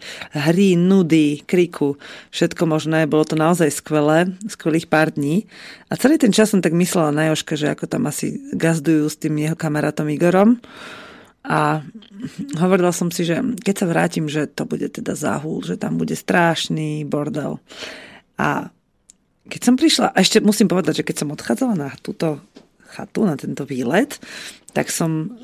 [0.49, 1.97] hry, nudy, kriku,
[2.33, 3.09] všetko možné.
[3.09, 5.49] Bolo to naozaj skvelé, skvelých pár dní.
[5.89, 9.17] A celý ten čas som tak myslela na Joška, že ako tam asi gazdujú s
[9.17, 10.61] tým jeho kamarátom Igorom.
[11.47, 11.79] A
[12.59, 16.19] hovorila som si, že keď sa vrátim, že to bude teda záhul, že tam bude
[16.19, 17.63] strašný bordel.
[18.35, 18.75] A
[19.47, 22.43] keď som prišla, a ešte musím povedať, že keď som odchádzala na túto
[22.91, 24.19] chatu, na tento výlet,
[24.75, 25.39] tak som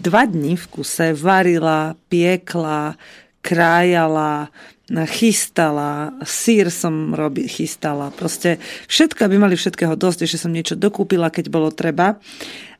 [0.00, 2.94] dva dní v kuse varila, piekla,
[3.42, 4.48] krájala,
[4.88, 8.56] chystala, sír som robi, chystala, proste
[8.88, 12.16] všetko, aby mali všetkého dosť, že som niečo dokúpila, keď bolo treba.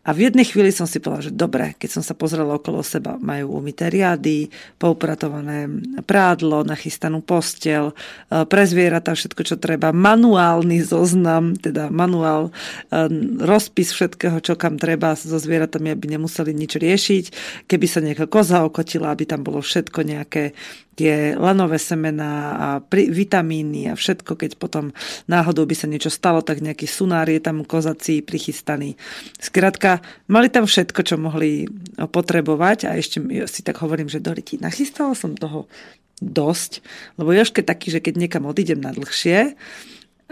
[0.09, 3.21] A v jednej chvíli som si povedala, že dobre, keď som sa pozrela okolo seba,
[3.21, 4.49] majú umité riady,
[4.81, 5.69] poupratované
[6.09, 12.49] prádlo, nachystanú postel, e, pre zvieratá všetko, čo treba, manuálny zoznam, teda manuál,
[12.89, 13.05] e,
[13.37, 17.25] rozpis všetkého, čo kam treba so zvieratami, aby nemuseli nič riešiť.
[17.69, 20.57] Keby sa nejaká koza okotila, aby tam bolo všetko nejaké
[20.99, 24.91] tie lanové semená a pri, vitamíny a všetko, keď potom
[25.31, 28.99] náhodou by sa niečo stalo, tak nejaký sunár je tam kozací prichystaný.
[29.39, 29.98] Skrátka,
[30.31, 35.39] mali tam všetko, čo mohli potrebovať a ešte si tak hovorím, že Doriti, nachystala som
[35.39, 35.71] toho
[36.19, 36.83] dosť,
[37.21, 39.55] lebo Jožke taký, že keď niekam odídem na dlhšie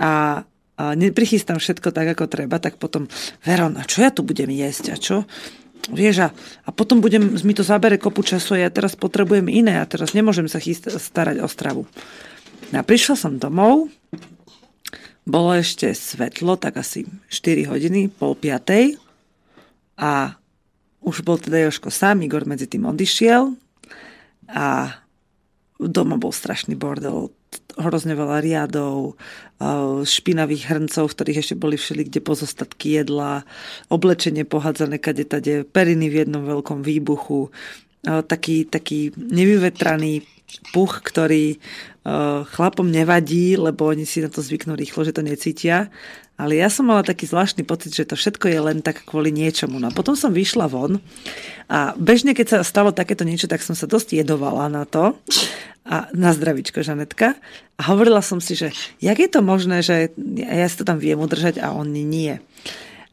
[0.00, 0.42] a
[0.76, 3.08] a neprichystám všetko tak, ako treba, tak potom,
[3.40, 4.84] Veron, a čo ja tu budem jesť?
[4.92, 5.24] A čo?
[5.88, 6.28] Vieš, a,
[6.66, 10.12] a potom budem, mi to zabere kopu času a ja teraz potrebujem iné a teraz
[10.12, 11.88] nemôžem sa chyst, starať o stravu.
[12.76, 13.88] A prišla som domov,
[15.24, 19.00] bolo ešte svetlo, tak asi 4 hodiny, pol piatej
[19.96, 20.36] a
[21.00, 23.56] už bol teda Joško sám, Igor medzi tým odišiel.
[24.52, 24.98] A
[25.76, 27.32] doma bol strašný bordel,
[27.76, 29.20] hrozne veľa riadov,
[30.04, 33.44] špinavých hrncov, v ktorých ešte boli všeli kde pozostatky jedla,
[33.92, 37.52] oblečenie pohádzané kade tade, periny v jednom veľkom výbuchu,
[38.06, 40.22] taký, taký nevyvetraný
[40.70, 41.58] puch, ktorý
[42.54, 45.90] chlapom nevadí, lebo oni si na to zvyknú rýchlo, že to necítia.
[46.36, 49.80] Ale ja som mala taký zvláštny pocit, že to všetko je len tak kvôli niečomu.
[49.80, 51.00] No a potom som vyšla von
[51.66, 55.16] a bežne, keď sa stalo takéto niečo, tak som sa dosť jedovala na to.
[55.86, 57.38] A na zdravičko, Žanetka.
[57.78, 61.14] A hovorila som si, že jak je to možné, že ja si to tam viem
[61.14, 62.42] udržať a oni nie.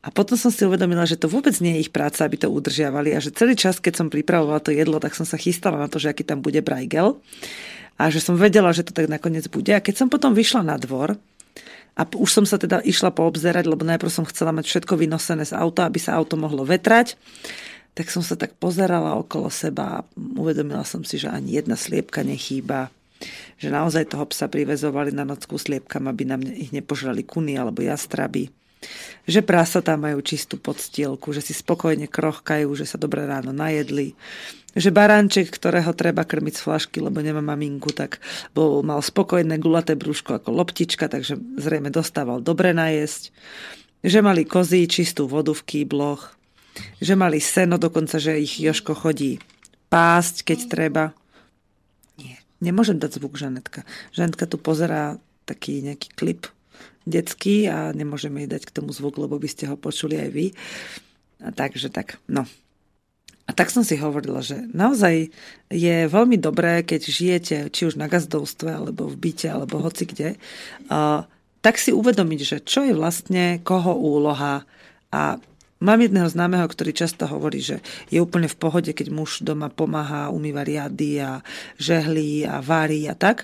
[0.03, 3.15] A potom som si uvedomila, že to vôbec nie je ich práca, aby to udržiavali
[3.15, 5.95] a že celý čas, keď som pripravovala to jedlo, tak som sa chystala na to,
[5.95, 7.23] že aký tam bude brajgel
[7.95, 9.71] a že som vedela, že to tak nakoniec bude.
[9.71, 11.15] A keď som potom vyšla na dvor,
[11.93, 15.53] a už som sa teda išla poobzerať, lebo najprv som chcela mať všetko vynosené z
[15.53, 17.13] auta, aby sa auto mohlo vetrať.
[17.93, 22.25] Tak som sa tak pozerala okolo seba a uvedomila som si, že ani jedna sliepka
[22.25, 22.89] nechýba.
[23.61, 28.49] Že naozaj toho psa privezovali na nocku sliepkam, aby nám ich nepožrali kuny alebo jastraby.
[29.23, 34.15] Že prasatá majú čistú podstielku, že si spokojne krochkajú, že sa dobre ráno najedli
[34.73, 38.17] že baránček, ktorého treba krmiť z flašky, lebo nemá maminku, tak
[38.57, 43.29] bol, mal spokojné gulaté brúško ako loptička, takže zrejme dostával dobre najesť.
[44.01, 46.33] Že mali kozy, čistú vodu v kýbloch.
[46.99, 49.37] Že mali seno, dokonca, že ich Joško chodí
[49.93, 51.03] pásť, keď treba.
[52.17, 53.85] Nie, nemôžem dať zvuk Žanetka.
[54.09, 56.49] Žanetka tu pozerá taký nejaký klip
[57.03, 60.45] detský a nemôžeme jej dať k tomu zvuk, lebo by ste ho počuli aj vy.
[61.43, 62.47] A takže tak, no.
[63.43, 65.27] A tak som si hovorila, že naozaj
[65.67, 70.39] je veľmi dobré, keď žijete či už na gazdovstve, alebo v byte, alebo hoci kde,
[71.59, 74.63] tak si uvedomiť, že čo je vlastne koho úloha.
[75.11, 75.43] A
[75.83, 80.31] mám jedného známeho, ktorý často hovorí, že je úplne v pohode, keď muž doma pomáha,
[80.31, 81.43] umýva riady a
[81.75, 83.43] žehlí a varí a tak.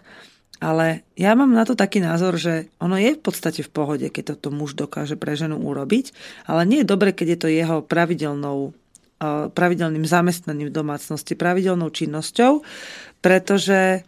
[0.60, 4.36] Ale ja mám na to taký názor, že ono je v podstate v pohode, keď
[4.36, 6.12] toto muž dokáže pre ženu urobiť,
[6.52, 8.76] ale nie je dobre, keď je to jeho pravidelnou
[9.52, 12.64] pravidelným zamestnaním v domácnosti, pravidelnou činnosťou,
[13.20, 14.08] pretože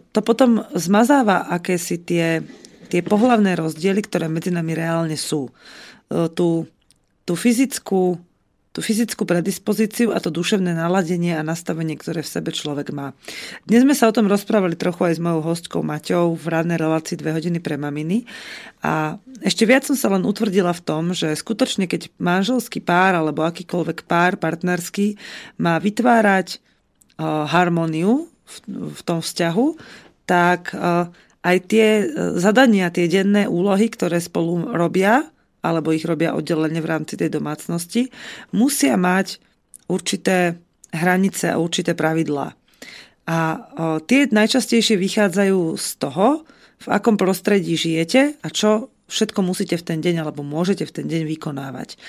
[0.00, 2.40] to potom zmazáva akési tie,
[2.88, 5.52] tie pohlavné rozdiely, ktoré medzi nami reálne sú.
[6.08, 6.64] Tú,
[7.28, 8.16] tú fyzickú
[8.70, 13.18] tú fyzickú predispozíciu a to duševné naladenie a nastavenie, ktoré v sebe človek má.
[13.66, 17.18] Dnes sme sa o tom rozprávali trochu aj s mojou hostkou Maťou v radnej relácii
[17.18, 18.30] 2 hodiny pre maminy
[18.78, 23.42] a ešte viac som sa len utvrdila v tom, že skutočne keď manželský pár alebo
[23.42, 25.18] akýkoľvek pár partnerský
[25.58, 26.62] má vytvárať
[27.18, 28.30] uh, harmóniu
[28.70, 29.66] v, tom vzťahu,
[30.30, 31.10] tak uh,
[31.42, 32.06] aj tie
[32.38, 35.26] zadania, tie denné úlohy, ktoré spolu robia,
[35.60, 38.08] alebo ich robia oddelenie v rámci tej domácnosti,
[38.52, 39.40] musia mať
[39.88, 40.56] určité
[40.90, 42.56] hranice a určité pravidlá.
[43.30, 43.38] A
[44.10, 46.42] tie najčastejšie vychádzajú z toho,
[46.80, 51.06] v akom prostredí žijete a čo všetko musíte v ten deň alebo môžete v ten
[51.06, 52.00] deň vykonávať.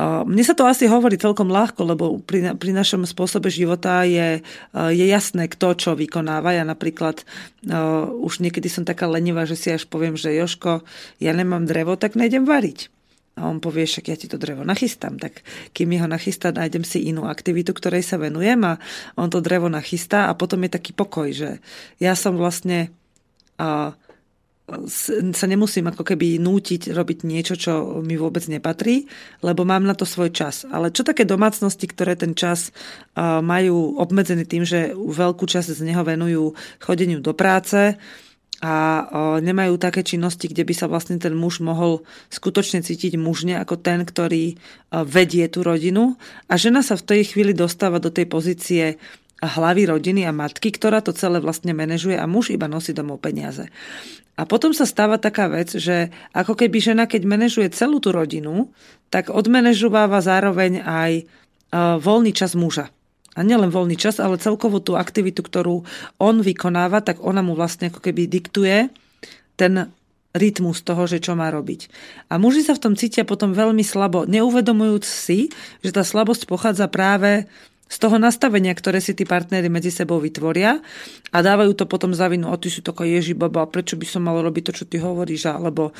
[0.00, 4.40] Mne sa to asi hovorí celkom ľahko, lebo pri, pri našom spôsobe života je,
[4.72, 6.56] je jasné, kto čo vykonáva.
[6.56, 7.20] Ja napríklad
[7.68, 10.80] uh, už niekedy som taká lenivá, že si až poviem, že Joško,
[11.20, 12.88] ja nemám drevo, tak nejdem variť.
[13.36, 15.20] A on povie, však ja ti to drevo nachystám.
[15.20, 15.44] Tak
[15.76, 18.80] kým mi ho nachystá, nájdem si inú aktivitu, ktorej sa venujem a
[19.20, 21.60] on to drevo nachystá a potom je taký pokoj, že
[22.00, 22.88] ja som vlastne
[23.60, 23.92] uh,
[25.32, 29.06] sa nemusím ako keby nútiť robiť niečo, čo mi vôbec nepatrí,
[29.44, 30.64] lebo mám na to svoj čas.
[30.68, 32.72] Ale čo také domácnosti, ktoré ten čas
[33.18, 38.00] majú obmedzený tým, že veľkú časť z neho venujú chodeniu do práce
[38.62, 38.74] a
[39.42, 44.06] nemajú také činnosti, kde by sa vlastne ten muž mohol skutočne cítiť mužne ako ten,
[44.06, 44.54] ktorý
[45.02, 46.14] vedie tú rodinu
[46.46, 49.02] a žena sa v tej chvíli dostáva do tej pozície
[49.42, 53.66] hlavy rodiny a matky, ktorá to celé vlastne manažuje a muž iba nosí domov peniaze.
[54.32, 58.72] A potom sa stáva taká vec, že ako keby žena, keď manažuje celú tú rodinu,
[59.12, 61.24] tak odmanežováva zároveň aj e,
[62.00, 62.88] voľný čas muža.
[63.32, 65.84] A nielen voľný čas, ale celkovo tú aktivitu, ktorú
[66.20, 68.92] on vykonáva, tak ona mu vlastne ako keby diktuje
[69.56, 69.92] ten
[70.32, 71.92] rytmus toho, že čo má robiť.
[72.32, 75.52] A muži sa v tom cítia potom veľmi slabo, neuvedomujúc si,
[75.84, 77.44] že tá slabosť pochádza práve
[77.92, 80.80] z toho nastavenia, ktoré si tí partnery medzi sebou vytvoria
[81.28, 84.24] a dávajú to potom za vinu, o ty si taká ježi baba, prečo by som
[84.24, 85.92] mal robiť to, čo ty hovoríš, alebo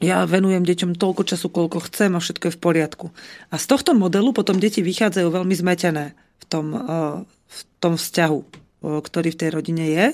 [0.00, 3.06] ja venujem deťom toľko času, koľko chcem a všetko je v poriadku.
[3.52, 6.80] A z tohto modelu potom deti vychádzajú veľmi zmetené v tom, eh,
[7.28, 10.06] v tom vzťahu, eh, ktorý v tej rodine je.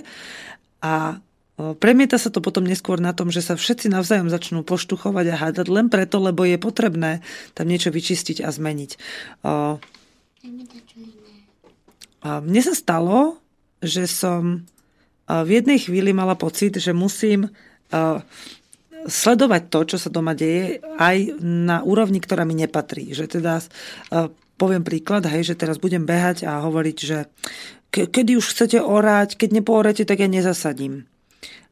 [0.85, 5.27] A eh, Premieta sa to potom neskôr na tom, že sa všetci navzájom začnú poštuchovať
[5.33, 7.23] a hádať len preto, lebo je potrebné
[7.57, 8.91] tam niečo vyčistiť a zmeniť.
[12.21, 13.41] A mne sa stalo
[13.81, 14.65] že som
[15.25, 17.49] v jednej chvíli mala pocit, že musím
[19.01, 23.17] sledovať to, čo sa doma deje, aj na úrovni, ktorá mi nepatrí.
[23.17, 23.65] Že teda
[24.61, 27.33] poviem príklad, hej, že teraz budem behať a hovoriť, že
[27.89, 31.09] ke, kedy už chcete orať, keď nepoorete, tak ja nezasadím.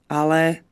[0.08, 0.64] Ale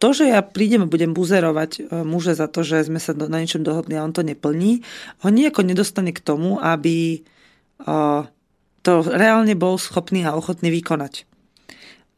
[0.00, 3.60] to, že ja prídem a budem buzerovať muže za to, že sme sa na niečom
[3.60, 4.80] dohodli a on to neplní,
[5.20, 7.20] ho nejako nedostane k tomu, aby
[7.78, 11.26] to reálne bol schopný a ochotný vykonať.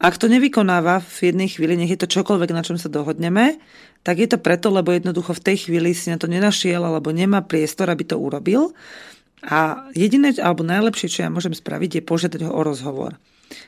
[0.01, 3.61] Ak to nevykonáva v jednej chvíli, nech je to čokoľvek, na čom sa dohodneme,
[4.01, 7.45] tak je to preto, lebo jednoducho v tej chvíli si na to nenašiel alebo nemá
[7.45, 8.73] priestor, aby to urobil.
[9.45, 13.21] A jediné alebo najlepšie, čo ja môžem spraviť, je požiadať ho o rozhovor.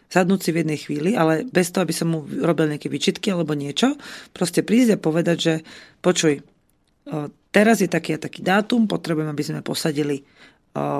[0.09, 3.53] Sadnúť si v jednej chvíli, ale bez toho, aby som mu robil nejaké vyčitky alebo
[3.53, 3.93] niečo,
[4.33, 5.53] proste prísť a povedať, že
[6.01, 6.41] počuj,
[7.53, 10.25] teraz je taký a taký dátum, potrebujem, aby sme posadili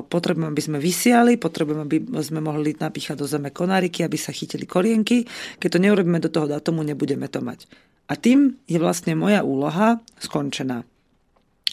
[0.08, 4.70] potrebujem, aby sme vysiali, potrebujem, aby sme mohli napíchať do zeme konáriky, aby sa chytili
[4.70, 5.26] korienky.
[5.58, 7.66] Keď to neurobíme do toho datumu, nebudeme to mať.
[8.06, 10.86] A tým je vlastne moja úloha skončená.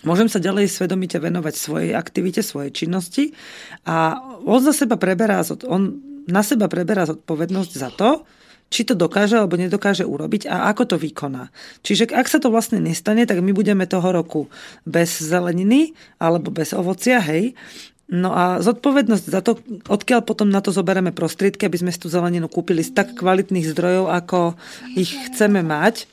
[0.00, 3.36] Môžem sa ďalej svedomite venovať svojej aktivite, svojej činnosti
[3.84, 4.16] a
[4.48, 8.24] on za seba preberá, on na seba preberá zodpovednosť za to,
[8.70, 11.50] či to dokáže alebo nedokáže urobiť a ako to vykoná.
[11.82, 14.46] Čiže ak sa to vlastne nestane, tak my budeme toho roku
[14.86, 17.58] bez zeleniny alebo bez ovocia, hej.
[18.10, 22.50] No a zodpovednosť za to, odkiaľ potom na to zoberieme prostriedky, aby sme tú zeleninu
[22.50, 24.58] kúpili z tak kvalitných zdrojov, ako
[24.98, 26.10] ich chceme mať,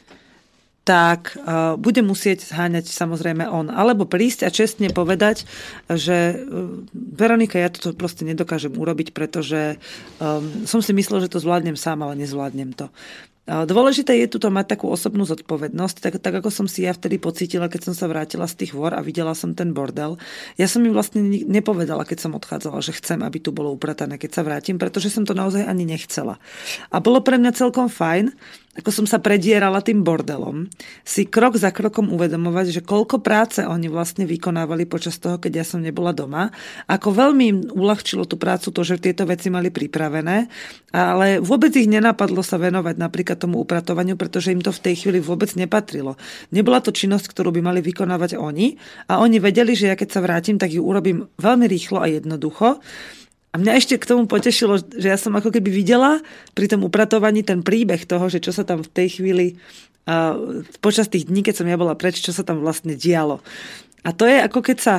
[0.88, 3.68] tak uh, bude musieť zháňať samozrejme on.
[3.68, 5.44] Alebo prísť a čestne povedať,
[5.92, 9.82] že uh, Veronika, ja to proste nedokážem urobiť, pretože
[10.22, 12.88] um, som si myslel, že to zvládnem sám, ale nezvládnem to.
[13.48, 17.16] Dôležité je tu to mať takú osobnú zodpovednosť, tak, tak ako som si ja vtedy
[17.16, 20.20] pocítila, keď som sa vrátila z tých vor a videla som ten bordel.
[20.60, 24.32] Ja som im vlastne nepovedala, keď som odchádzala, že chcem, aby tu bolo upratané, keď
[24.36, 26.44] sa vrátim, pretože som to naozaj ani nechcela.
[26.92, 28.36] A bolo pre mňa celkom fajn,
[28.78, 30.70] ako som sa predierala tým bordelom,
[31.02, 35.66] si krok za krokom uvedomovať, že koľko práce oni vlastne vykonávali počas toho, keď ja
[35.66, 36.54] som nebola doma,
[36.86, 40.46] ako veľmi im uľahčilo tú prácu to, že tieto veci mali pripravené,
[40.94, 45.22] ale vôbec ich nenapadlo sa venovať napríklad tomu upratovaniu, pretože im to v tej chvíli
[45.22, 46.18] vôbec nepatrilo.
[46.50, 48.76] Nebola to činnosť, ktorú by mali vykonávať oni
[49.08, 52.82] a oni vedeli, že ja keď sa vrátim, tak ju urobím veľmi rýchlo a jednoducho
[53.54, 56.22] a mňa ešte k tomu potešilo, že ja som ako keby videla
[56.52, 59.58] pri tom upratovaní ten príbeh toho, že čo sa tam v tej chvíli
[60.06, 63.42] uh, počas tých dní, keď som ja bola preč, čo sa tam vlastne dialo.
[64.06, 64.96] A to je ako keď sa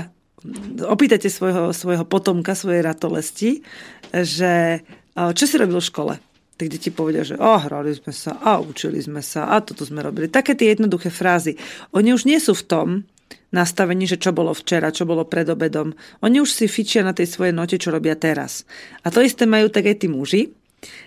[0.90, 3.62] opýtate svojho, svojho potomka, svojej ratolesti,
[4.10, 4.82] že
[5.14, 6.14] uh, čo si robil v škole?
[6.58, 10.02] Tak deti povedia, že oh, hrali sme sa a učili sme sa a toto sme
[10.02, 10.26] robili.
[10.26, 11.54] Také tie jednoduché frázy.
[11.94, 12.88] Oni už nie sú v tom,
[13.48, 15.96] nastavení, že čo bolo včera, čo bolo pred obedom.
[16.20, 18.68] Oni už si fičia na tej svojej note, čo robia teraz.
[19.04, 20.52] A to isté majú tak aj tí muži.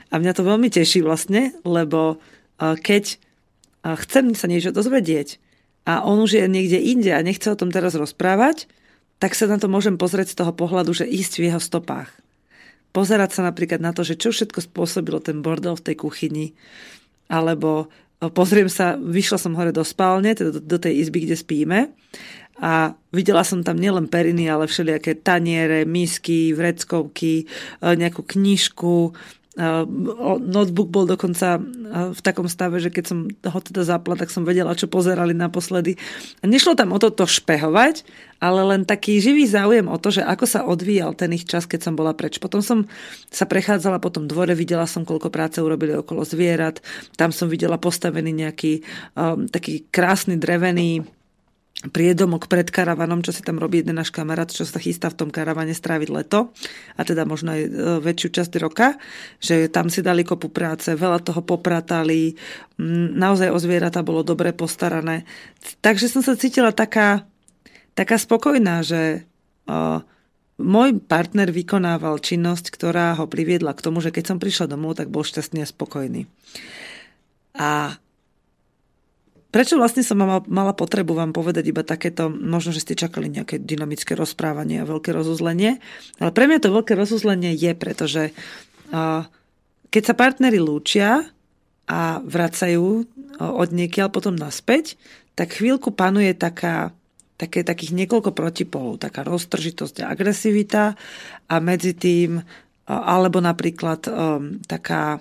[0.10, 2.18] A mňa to veľmi teší vlastne, lebo
[2.60, 3.22] keď
[3.86, 5.38] chcem sa niečo dozvedieť
[5.86, 8.66] a on už je niekde inde a nechce o tom teraz rozprávať,
[9.22, 12.10] tak sa na to môžem pozrieť z toho pohľadu, že ísť v jeho stopách.
[12.92, 16.52] Pozerať sa napríklad na to, že čo všetko spôsobilo ten bordel v tej kuchyni,
[17.32, 17.88] alebo
[18.36, 21.80] pozriem sa, vyšla som hore do spálne, teda do, do tej izby, kde spíme
[22.62, 27.46] a videla som tam nielen periny, ale všelijaké taniere, misky, vreckovky, e,
[27.82, 29.12] nejakú knižku, e,
[30.40, 31.62] notebook bol dokonca e,
[32.16, 36.00] v takom stave, že keď som ho teda zapla, tak som vedela, čo pozerali naposledy.
[36.40, 38.08] A nešlo tam o toto špehovať,
[38.40, 41.92] ale len taký živý záujem o to, že ako sa odvíjal ten ich čas, keď
[41.92, 42.40] som bola preč.
[42.40, 42.88] Potom som
[43.28, 46.80] sa prechádzala po tom dvore, videla som, koľko práce urobili okolo zvierat.
[47.20, 48.88] Tam som videla postavený nejaký
[49.20, 51.04] um, taký krásny drevený
[51.90, 55.30] priedomok pred karavanom, čo si tam robí jeden náš kamarát, čo sa chystá v tom
[55.34, 56.54] karavane stráviť leto
[56.94, 57.70] a teda možno aj e,
[58.06, 59.02] väčšiu časť roka,
[59.42, 62.38] že tam si dali kopu práce, veľa toho popratali,
[63.18, 65.26] naozaj o zvieratá bolo dobre postarané.
[65.82, 67.26] Takže som sa cítila taká,
[67.98, 69.26] taká spokojná, že
[69.66, 70.06] o,
[70.62, 75.10] môj partner vykonával činnosť, ktorá ho priviedla k tomu, že keď som prišla domov, tak
[75.10, 76.30] bol šťastný a spokojný.
[77.58, 77.98] A
[79.52, 83.60] Prečo vlastne som mala, mala potrebu vám povedať iba takéto, možno, že ste čakali nejaké
[83.60, 85.84] dynamické rozprávanie a veľké rozuzlenie,
[86.24, 88.32] ale pre mňa to veľké rozuzlenie je, pretože
[88.96, 89.28] uh,
[89.92, 91.28] keď sa partnery lúčia
[91.84, 93.04] a vracajú
[93.42, 94.96] od niekiaľ potom naspäť,
[95.36, 96.96] tak chvíľku panuje taká,
[97.36, 100.96] také, takých niekoľko protipolov, taká roztržitosť a agresivita
[101.52, 102.40] a medzi tým,
[102.88, 105.20] alebo napríklad um, taká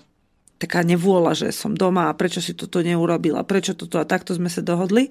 [0.61, 4.53] taká nevôľa, že som doma a prečo si toto neurobila, prečo toto a takto sme
[4.53, 5.09] sa dohodli.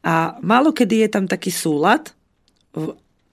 [0.00, 2.16] A málo kedy je tam taký súlad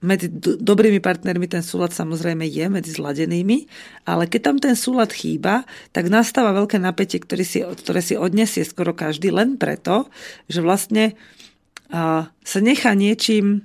[0.04, 3.64] medzi do, dobrými partnermi ten súlad samozrejme je, medzi zladenými,
[4.04, 5.64] ale keď tam ten súlad chýba,
[5.96, 10.12] tak nastáva veľké napätie, ktoré si, ktoré si odnesie skoro každý len preto,
[10.52, 11.16] že vlastne
[12.44, 13.64] sa nechá niečím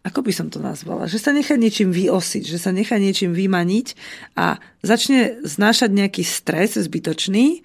[0.00, 3.86] ako by som to nazvala, že sa nechá niečím vyosiť, že sa nechá niečím vymaniť
[4.32, 7.60] a začne znášať nejaký stres zbytočný,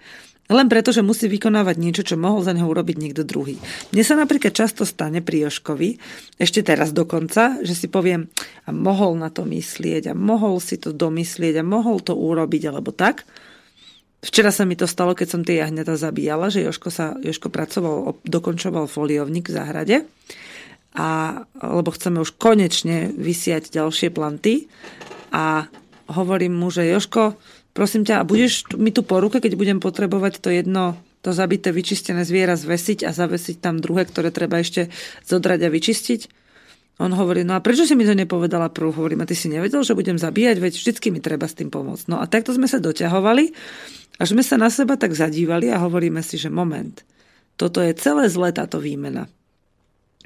[0.46, 3.58] len preto, že musí vykonávať niečo, čo mohol za neho urobiť niekto druhý.
[3.90, 5.98] Mne sa napríklad často stane pri Joškovi,
[6.38, 8.30] ešte teraz dokonca, že si poviem,
[8.68, 12.94] a mohol na to myslieť, a mohol si to domyslieť, a mohol to urobiť, alebo
[12.94, 13.26] tak.
[14.22, 18.22] Včera sa mi to stalo, keď som tie jahňata zabíjala, že Joško, sa, Joško pracoval,
[18.22, 19.98] dokončoval foliovník v záhrade,
[20.96, 24.72] a, lebo chceme už konečne vysiať ďalšie planty
[25.36, 25.68] a
[26.08, 27.36] hovorím mu, že Joško,
[27.76, 31.74] prosím ťa, a budeš mi tu po ruke, keď budem potrebovať to jedno to zabité,
[31.74, 34.94] vyčistené zviera zvesiť a zavesiť tam druhé, ktoré treba ešte
[35.26, 36.22] zodrať a vyčistiť?
[37.02, 38.94] On hovorí, no a prečo si mi to nepovedala prv?
[38.94, 42.08] Hovorím, a ty si nevedel, že budem zabíjať, veď vždycky mi treba s tým pomôcť.
[42.08, 43.52] No a takto sme sa doťahovali,
[44.22, 47.04] až sme sa na seba tak zadívali a hovoríme si, že moment,
[47.60, 49.28] toto je celé zlé táto výmena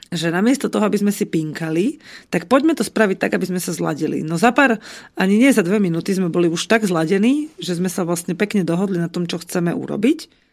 [0.10, 2.01] že namiesto toho, aby sme si pinkali,
[2.34, 4.26] tak poďme to spraviť tak, aby sme sa zladili.
[4.26, 4.82] No za pár,
[5.14, 8.66] ani nie za dve minúty sme boli už tak zladení, že sme sa vlastne pekne
[8.66, 10.49] dohodli na tom, čo chceme urobiť.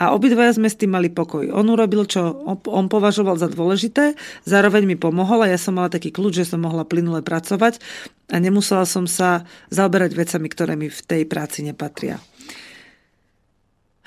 [0.00, 1.52] A obidvaja sme s tým mali pokoj.
[1.52, 4.16] On urobil, čo on považoval za dôležité,
[4.48, 7.84] zároveň mi pomohol a ja som mala taký kľúč, že som mohla plynule pracovať
[8.32, 12.16] a nemusela som sa zaoberať vecami, ktoré mi v tej práci nepatria.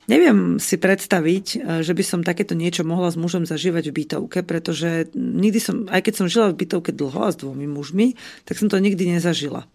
[0.10, 4.42] Neviem si predstaviť, e, že by som takéto niečo mohla s mužom zažívať v bytovke,
[4.42, 8.18] pretože nikdy som, aj keď som žila v bytovke dlho a s dvomi mužmi,
[8.50, 9.70] tak som to nikdy nezažila.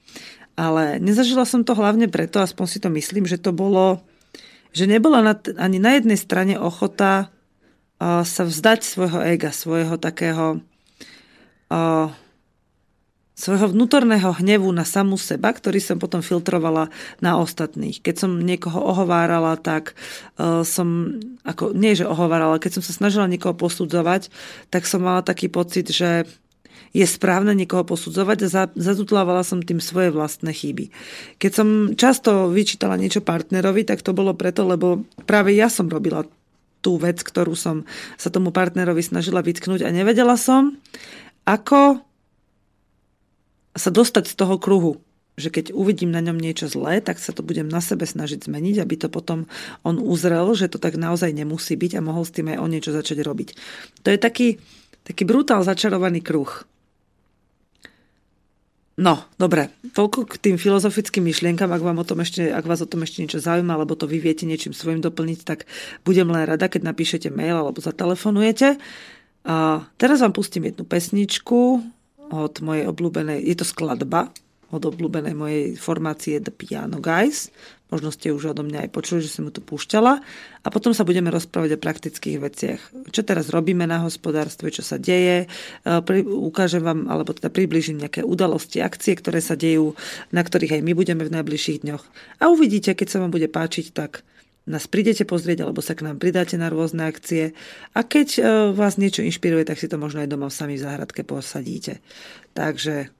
[0.58, 4.02] Ale nezažila som to hlavne preto, aspoň si to myslím, že to bolo,
[4.74, 10.62] že nebola na, ani na jednej strane ochota uh, sa vzdať svojho ega, svojho takého
[11.70, 12.10] uh,
[13.34, 17.98] svojho vnútorného hnevu na samú seba, ktorý som potom filtrovala na ostatných.
[17.98, 19.98] Keď som niekoho ohovárala, tak
[20.38, 24.30] uh, som, ako, nie že ohovárala, keď som sa snažila niekoho posudzovať,
[24.70, 26.30] tak som mala taký pocit, že
[26.94, 30.94] je správne niekoho posudzovať a zatutlávala som tým svoje vlastné chyby.
[31.42, 31.68] Keď som
[31.98, 36.22] často vyčítala niečo partnerovi, tak to bolo preto, lebo práve ja som robila
[36.86, 37.82] tú vec, ktorú som
[38.14, 40.78] sa tomu partnerovi snažila vytknúť a nevedela som,
[41.42, 41.98] ako
[43.74, 45.02] sa dostať z toho kruhu
[45.34, 48.78] že keď uvidím na ňom niečo zlé, tak sa to budem na sebe snažiť zmeniť,
[48.78, 49.50] aby to potom
[49.82, 52.94] on uzrel, že to tak naozaj nemusí byť a mohol s tým aj on niečo
[52.94, 53.48] začať robiť.
[54.06, 54.62] To je taký,
[55.02, 56.62] taký brutál začarovaný kruh.
[58.94, 62.86] No, dobre, toľko k tým filozofickým myšlienkam, ak, vám o tom ešte, ak vás o
[62.86, 65.66] tom ešte niečo zaujíma, alebo to vy viete niečím svojim doplniť, tak
[66.06, 68.78] budem len rada, keď napíšete mail alebo zatelefonujete.
[69.50, 71.82] A teraz vám pustím jednu pesničku,
[72.34, 74.34] od mojej obľúbenej, je to skladba
[74.74, 77.54] od obľúbenej mojej formácie The Piano Guys.
[77.94, 80.18] Možno ste už odo mňa aj počuli, že som mu to púšťala.
[80.64, 82.80] A potom sa budeme rozprávať o praktických veciach.
[83.14, 85.46] Čo teraz robíme na hospodárstve, čo sa deje.
[85.46, 85.94] E,
[86.26, 89.94] ukážem vám, alebo teda približím nejaké udalosti, akcie, ktoré sa dejú,
[90.34, 92.04] na ktorých aj my budeme v najbližších dňoch.
[92.42, 94.26] A uvidíte, keď sa vám bude páčiť, tak
[94.64, 97.52] nás prídete pozrieť, alebo sa k nám pridáte na rôzne akcie.
[97.92, 98.40] A keď e,
[98.72, 102.00] vás niečo inšpiruje, tak si to možno aj doma sami v záhradke posadíte.
[102.56, 103.12] Takže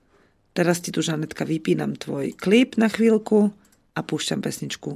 [0.57, 3.53] teraz ti tu, Žanetka, vypínam tvoj klip na chvíľku
[3.95, 4.89] a púšťam pesničku,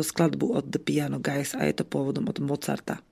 [0.00, 3.02] skladbu od The Piano Guys a je to pôvodom od Mozarta.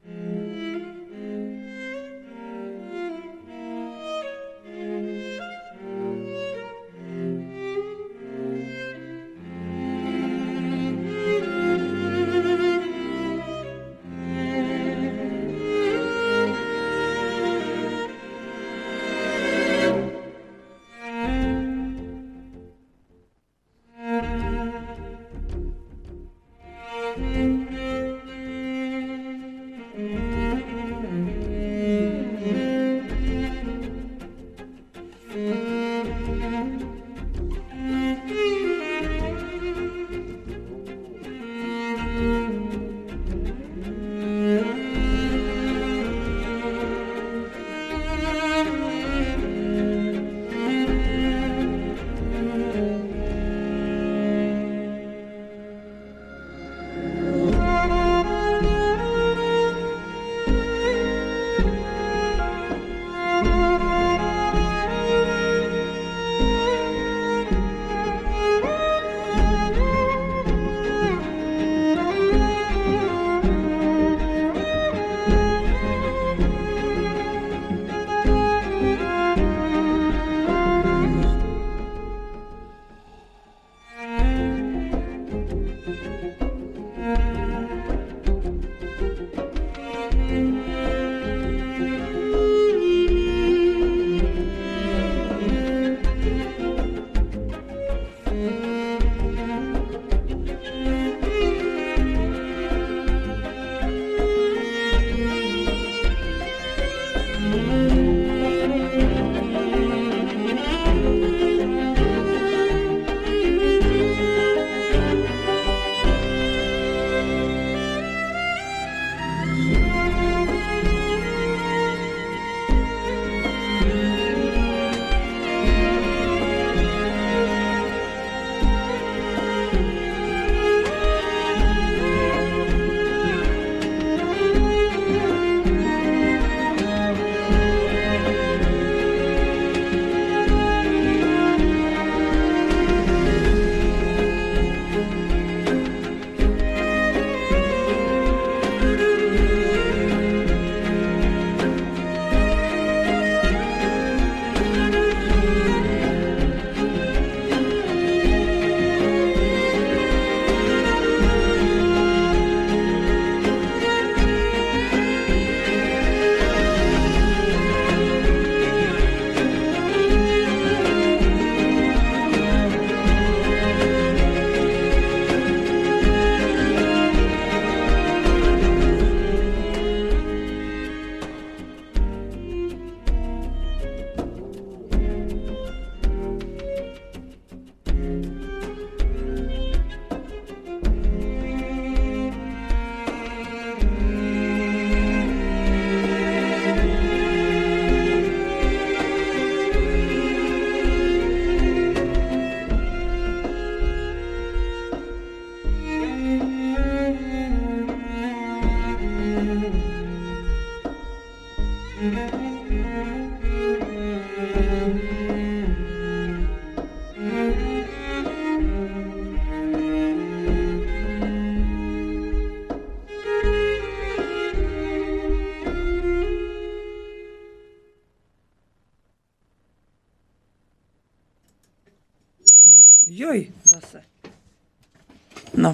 [0.00, 0.39] thank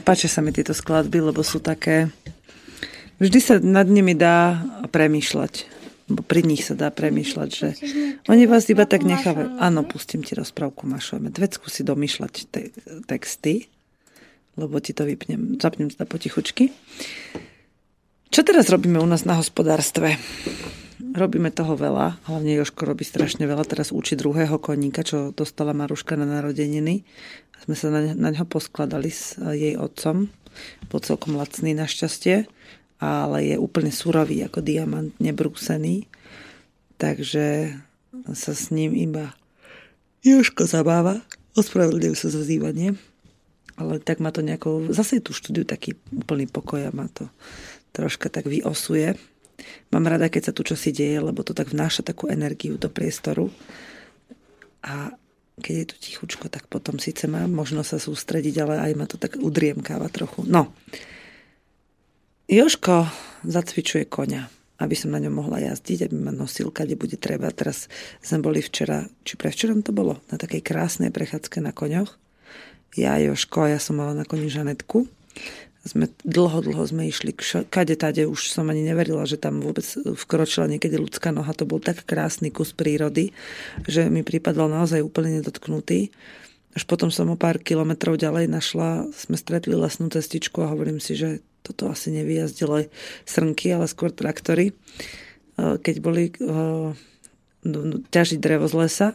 [0.07, 2.15] páčia sa mi tieto skladby, lebo sú také...
[3.19, 4.63] Vždy sa nad nimi dá
[4.95, 5.75] premýšľať.
[6.07, 7.69] Bo pri nich sa dá premýšľať, že
[8.31, 9.59] oni vás iba tak nechávajú.
[9.59, 12.71] Áno, pustím ti rozprávku Mašo Medvecku si domýšľať te-
[13.11, 13.67] texty,
[14.55, 16.71] lebo ti to vypnem, zapnem teda potichučky.
[18.31, 20.15] Čo teraz robíme u nás na hospodárstve?
[20.97, 26.17] Robíme toho veľa, hlavne Joško robí strašne veľa, teraz učí druhého koníka, čo dostala Maruška
[26.17, 27.05] na narodeniny.
[27.69, 30.33] Sme sa na, na ňo poskladali s jej otcom,
[30.89, 32.49] bol celkom lacný našťastie
[33.01, 36.09] ale je úplne surový ako diamant, nebrúsený.
[36.97, 37.77] Takže
[38.33, 39.37] sa s ním iba
[40.25, 41.21] Joško zabáva.
[41.57, 42.97] Ospravedlňujem sa za zývanie.
[43.77, 44.89] Ale tak ma to nejako...
[44.89, 47.29] Zase tu štúdiu taký úplný pokoj a ma to
[47.93, 49.21] troška tak vyosuje.
[49.93, 53.49] Mám rada, keď sa tu čosi deje, lebo to tak vnáša takú energiu do priestoru.
[54.85, 55.15] A
[55.61, 59.17] keď je tu tichučko, tak potom síce mám možno sa sústrediť, ale aj ma to
[59.17, 60.45] tak udriemkáva trochu.
[60.45, 60.77] No,
[62.47, 63.11] Joško
[63.43, 64.47] zacvičuje koňa,
[64.79, 67.51] aby som na ňom mohla jazdiť, aby ma nosil, kde bude treba.
[67.51, 67.91] Teraz
[68.23, 72.15] sme boli včera, či prevčerom to bolo, na takej krásnej prechádzke na koňoch.
[72.95, 75.11] Ja, Joško, ja som mala na koni Žanetku.
[75.87, 77.31] Sme dlho, dlho sme išli,
[77.71, 81.55] kade tade, už som ani neverila, že tam vôbec vkročila niekedy ľudská noha.
[81.55, 83.31] To bol tak krásny kus prírody,
[83.87, 86.11] že mi prípadal naozaj úplne nedotknutý.
[86.75, 91.15] Až potom som o pár kilometrov ďalej našla, sme stretli lesnú cestičku a hovorím si,
[91.15, 92.91] že toto asi nevyjazdili
[93.23, 94.75] srnky, ale skôr traktory,
[95.57, 96.35] keď boli
[98.11, 99.09] ťažiť drevo z lesa.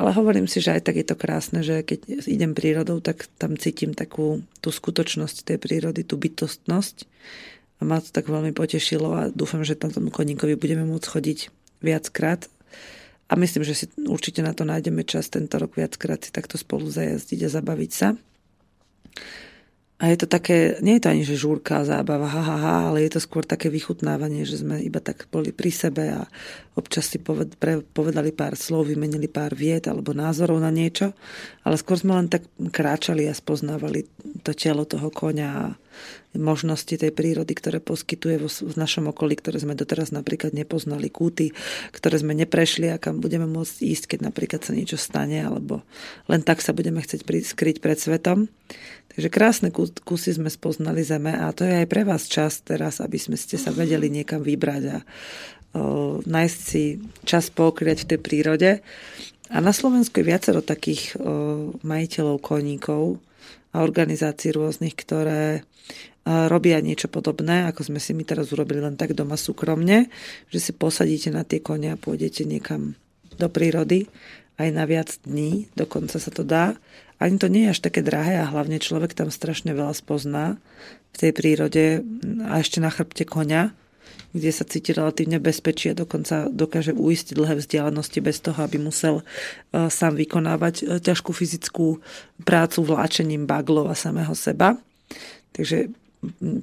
[0.00, 3.60] Ale hovorím si, že aj tak je to krásne, že keď idem prírodou, tak tam
[3.60, 7.04] cítim takú tú skutočnosť tej prírody, tú bytostnosť.
[7.80, 11.38] A ma to tak veľmi potešilo a dúfam, že tam tomu koníkovi budeme môcť chodiť
[11.84, 12.48] viackrát.
[13.28, 16.88] A myslím, že si určite na to nájdeme čas tento rok viackrát si takto spolu
[16.88, 18.16] zajazdiť a zabaviť sa.
[20.00, 23.04] A je to také, nie je to ani že žúrka, zábava, ha, ha, ha, ale
[23.04, 26.24] je to skôr také vychutnávanie, že sme iba tak boli pri sebe a
[26.72, 31.12] občas si povedali pár slov, vymenili pár viet alebo názorov na niečo,
[31.68, 34.08] ale skôr sme len tak kráčali a spoznávali
[34.40, 35.64] to telo toho koňa a
[36.38, 41.50] možnosti tej prírody, ktoré poskytuje vo, v našom okolí, ktoré sme doteraz napríklad nepoznali, kúty,
[41.90, 45.82] ktoré sme neprešli a kam budeme môcť ísť, keď napríklad sa niečo stane, alebo
[46.30, 48.46] len tak sa budeme chcieť skryť pred svetom.
[49.20, 49.68] Takže krásne
[50.08, 53.60] kusy sme spoznali zeme a to je aj pre vás čas teraz, aby sme ste
[53.60, 54.98] sa vedeli niekam vybrať a
[55.76, 56.96] o, nájsť si
[57.28, 58.70] čas pokryť v tej prírode.
[59.52, 63.20] A na Slovensku je viacero takých o, majiteľov koníkov
[63.76, 65.68] a organizácií rôznych, ktoré
[66.24, 70.08] robia niečo podobné, ako sme si my teraz urobili len tak doma súkromne,
[70.48, 72.96] že si posadíte na tie kone a pôjdete niekam
[73.36, 74.08] do prírody
[74.56, 76.80] aj na viac dní, dokonca sa to dá.
[77.20, 80.56] Ani to nie je až také drahé a hlavne človek tam strašne veľa spozná
[81.12, 81.84] v tej prírode
[82.48, 83.76] a ešte na chrbte konia,
[84.32, 89.20] kde sa cíti relatívne bezpečí a dokonca dokáže uistiť dlhé vzdialenosti bez toho, aby musel
[89.20, 89.24] e,
[89.90, 92.00] sám vykonávať e, ťažkú fyzickú
[92.46, 94.78] prácu vláčením baglov a samého seba.
[95.52, 95.90] Takže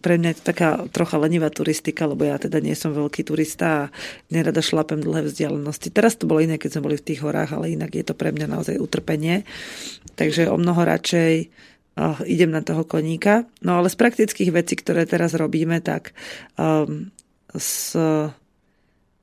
[0.06, 3.68] pre mňa je to taká trocha lenivá turistika, lebo ja teda nie som veľký turista
[3.68, 3.90] a
[4.30, 5.90] nerada šlapem dlhé vzdialenosti.
[5.90, 8.30] Teraz to bolo iné, keď sme boli v tých horách, ale inak je to pre
[8.30, 9.50] mňa naozaj utrpenie.
[10.14, 11.34] Takže o mnoho radšej
[11.98, 13.50] uh, idem na toho koníka.
[13.66, 16.14] No ale z praktických vecí, ktoré teraz robíme, tak
[16.62, 17.10] um,
[17.50, 17.98] s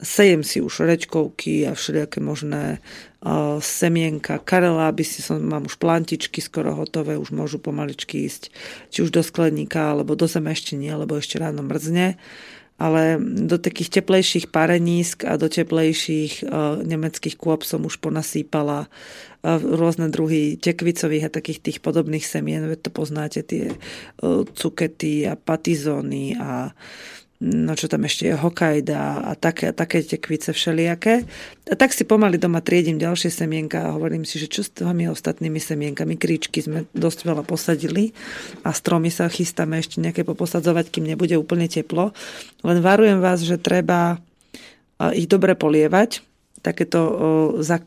[0.02, 5.78] sejem si už rečkovky a všelijaké možné uh, semienka, karela, aby si som, mám už
[5.78, 8.50] plantičky skoro hotové, už môžu pomaličky ísť
[8.90, 12.18] či už do skleníka, alebo do zeme ešte nie, lebo ešte ráno mrzne.
[12.74, 18.90] Ale do takých teplejších parenísk a do teplejších uh, nemeckých kôp som už ponasýpala
[19.44, 25.38] rôzne druhy tekvicových a takých tých podobných semien, veď to poznáte, tie uh, cukety a
[25.38, 31.28] patizóny a uh, no čo tam ešte je, Hokkaida a také, také tekvice všelijaké.
[31.68, 35.12] A tak si pomaly doma triedím ďalšie semienka a hovorím si, že čo s tými
[35.12, 38.16] ostatnými semienkami, kríčky sme dosť veľa posadili
[38.64, 42.16] a stromy sa chystáme ešte nejaké poposadzovať, kým nebude úplne teplo.
[42.64, 44.16] Len varujem vás, že treba
[45.12, 46.24] ich dobre polievať,
[46.64, 47.00] takéto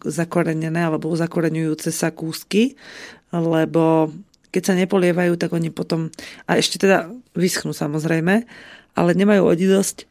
[0.06, 2.78] zakorenené alebo zakoreňujúce sa kúsky,
[3.34, 4.14] lebo
[4.54, 6.14] keď sa nepolievajú, tak oni potom,
[6.48, 8.48] a ešte teda vyschnú samozrejme,
[8.98, 10.10] ale nemajú oni dosť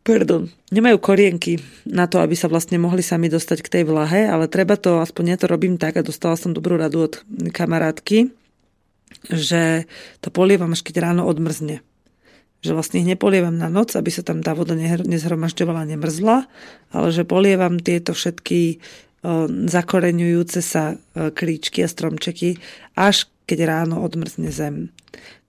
[0.00, 4.50] pardon, nemajú korienky na to, aby sa vlastne mohli sami dostať k tej vlahe, ale
[4.50, 7.14] treba to, aspoň ja to robím tak a dostala som dobrú radu od
[7.52, 8.32] kamarátky,
[9.28, 9.84] že
[10.24, 11.84] to polievam až keď ráno odmrzne.
[12.60, 16.44] Že vlastne ich nepolievam na noc, aby sa tam tá voda nezhromažďovala, nemrzla,
[16.92, 18.80] ale že polievam tieto všetky
[19.68, 22.56] zakoreňujúce sa kríčky a stromčeky
[22.96, 24.88] až keď ráno odmrzne zem.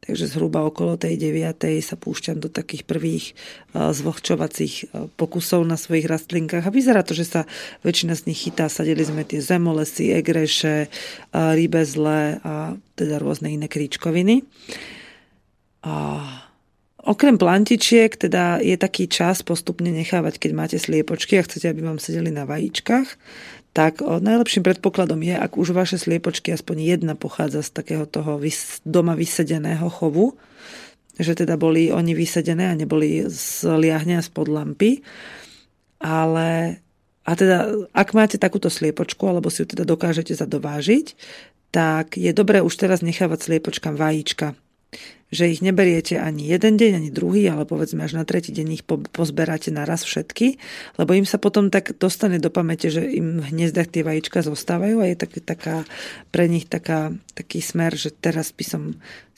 [0.01, 1.61] Takže zhruba okolo tej 9.
[1.85, 3.37] sa púšťam do takých prvých
[3.77, 7.41] zvlhčovacích pokusov na svojich rastlinkách a vyzerá to, že sa
[7.85, 8.65] väčšina z nich chytá.
[8.65, 10.89] Sadili sme tie zemolesy, egreše,
[11.29, 14.41] rybezle a teda rôzne iné kríčkoviny.
[15.85, 15.93] A
[17.01, 21.97] Okrem plantičiek teda je taký čas postupne nechávať, keď máte sliepočky a chcete, aby vám
[21.97, 23.17] sedeli na vajíčkach,
[23.71, 28.35] tak najlepším predpokladom je, ak už vaše sliepočky aspoň jedna pochádza z takého toho
[28.83, 30.35] doma vysedeného chovu,
[31.15, 35.03] že teda boli oni vysedené a neboli z liahňa spod lampy.
[36.03, 36.81] Ale
[37.21, 41.13] a teda, ak máte takúto sliepočku, alebo si ju teda dokážete zadovážiť,
[41.71, 44.57] tak je dobré už teraz nechávať sliepočkám vajíčka
[45.31, 48.83] že ich neberiete ani jeden deň, ani druhý, ale povedzme až na tretí deň ich
[48.85, 50.59] pozberáte naraz všetky,
[50.99, 54.99] lebo im sa potom tak dostane do pamäte, že im v hniezdach tie vajíčka zostávajú
[54.99, 55.87] a je tak, taká,
[56.35, 58.81] pre nich taká, taký smer, že teraz by som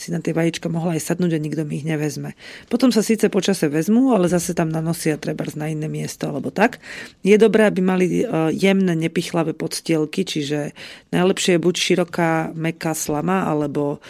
[0.04, 2.36] si na tie vajíčka mohla aj sadnúť a nikto mi ich nevezme.
[2.68, 6.82] Potom sa síce počase vezmú, ale zase tam nanosia treba na iné miesto alebo tak.
[7.22, 10.74] Je dobré, aby mali e, jemné, nepichlavé podstielky, čiže
[11.14, 14.02] najlepšie je buď široká, meká slama, alebo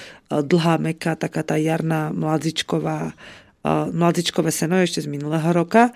[0.42, 3.14] dlhá, meká, taká tá jarná mladzičková,
[3.94, 5.94] mladzičkové seno ešte z minulého roka.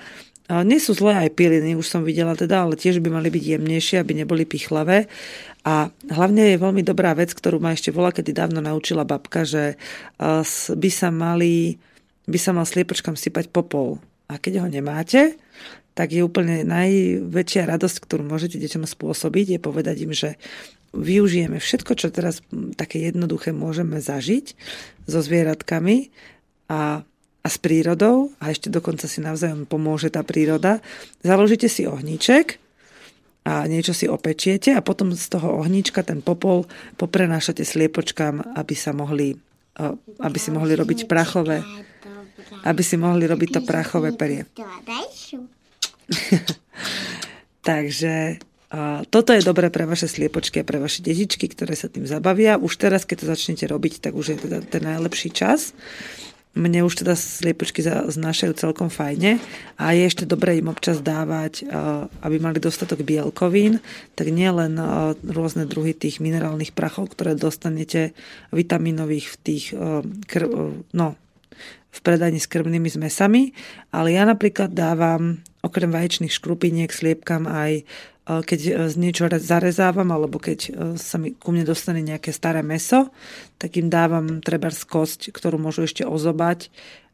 [0.47, 3.99] Nie sú zlé aj piliny, už som videla teda, ale tiež by mali byť jemnejšie,
[3.99, 5.11] aby neboli pichlavé.
[5.67, 9.75] A hlavne je veľmi dobrá vec, ktorú ma ešte vola, kedy dávno naučila babka, že
[10.71, 11.75] by sa mali,
[12.31, 13.99] by sa mal sliepočkám sypať popol.
[14.31, 15.35] A keď ho nemáte,
[15.91, 20.39] tak je úplne najväčšia radosť, ktorú môžete deťom spôsobiť, je povedať im, že
[20.97, 22.41] využijeme všetko, čo teraz
[22.75, 24.57] také jednoduché môžeme zažiť
[25.05, 26.09] so zvieratkami
[26.67, 27.05] a,
[27.41, 30.81] a s prírodou a ešte dokonca si navzájom pomôže tá príroda.
[31.21, 32.59] Založíte si ohníček
[33.47, 36.67] a niečo si opečiete a potom z toho ohníčka ten popol
[36.99, 39.37] poprenášate sliepočkám, aby sa mohli
[40.25, 41.61] aby si mohli robiť prachové
[42.63, 44.47] aby si mohli robiť to prachové perie.
[47.67, 52.03] Takže a toto je dobré pre vaše sliepočky a pre vaše detičky, ktoré sa tým
[52.03, 52.59] zabavia.
[52.59, 55.71] Už teraz, keď to začnete robiť, tak už je teda ten najlepší čas.
[56.57, 59.37] Mne už teda sliepočky znášajú celkom fajne
[59.77, 61.69] a je ešte dobré im občas dávať,
[62.25, 63.77] aby mali dostatok bielkovín,
[64.17, 64.73] tak nielen
[65.21, 68.17] rôzne druhy tých minerálnych prachov, ktoré dostanete
[68.49, 69.65] vitaminových v tých,
[70.97, 71.13] no,
[71.93, 73.53] v predaní s krmnými zmesami,
[73.93, 77.85] ale ja napríklad dávam okrem vaječných škrupiniek sliepkam aj
[78.27, 80.59] keď niečo zarezávam, alebo keď
[80.99, 83.07] sa mi ku mne dostane nejaké staré meso,
[83.55, 86.67] tak im dávam treba kosť, ktorú môžu ešte ozobať,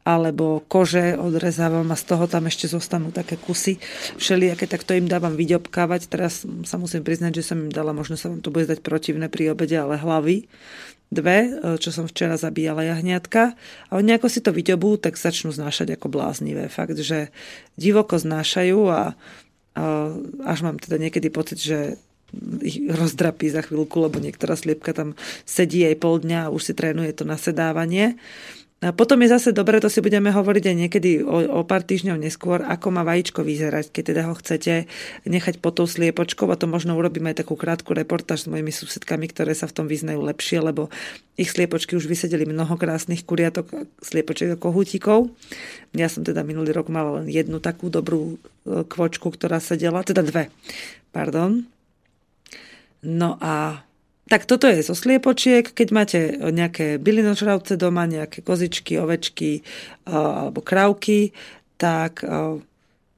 [0.04, 3.80] alebo kože odrezávam a z toho tam ešte zostanú také kusy
[4.20, 6.12] všelijaké, tak to im dávam vyďobkávať.
[6.12, 9.32] Teraz sa musím priznať, že som im dala, možno sa vám to bude zdať protivné
[9.32, 10.44] pri obede, ale hlavy
[11.14, 13.54] dve, čo som včera zabíjala jahňatka
[13.88, 16.66] a oni ako si to vyďobú, tak začnú znášať ako bláznivé.
[16.68, 17.32] Fakt, že
[17.78, 19.14] divoko znášajú a
[20.44, 21.98] až mám teda niekedy pocit, že
[22.62, 25.14] ich rozdrapí za chvíľku, lebo niektorá sliepka tam
[25.46, 28.18] sedí aj pol dňa a už si trénuje to nasedávanie.
[28.84, 32.20] A potom je zase dobre, to si budeme hovoriť aj niekedy o, o pár týždňov
[32.20, 34.84] neskôr, ako má vajíčko vyzerať, keď teda ho chcete
[35.24, 39.32] nechať pod tou sliepočkou a to možno urobíme aj takú krátku reportáž s mojimi susedkami,
[39.32, 40.92] ktoré sa v tom vyznajú lepšie, lebo
[41.40, 43.72] ich sliepočky už vysedeli mnoho krásnych kuriatok,
[44.04, 45.32] sliepoček a kohútikov.
[45.96, 50.20] Ja som teda minulý rok mala len jednu takú dobrú e, kvočku, ktorá sedela, teda
[50.20, 50.52] dve,
[51.08, 51.64] pardon.
[53.00, 53.80] No a
[54.24, 55.68] tak toto je zo sliepočiek.
[55.68, 59.60] Keď máte nejaké bylinožravce doma, nejaké kozičky, ovečky
[60.08, 61.36] alebo krávky,
[61.76, 62.24] tak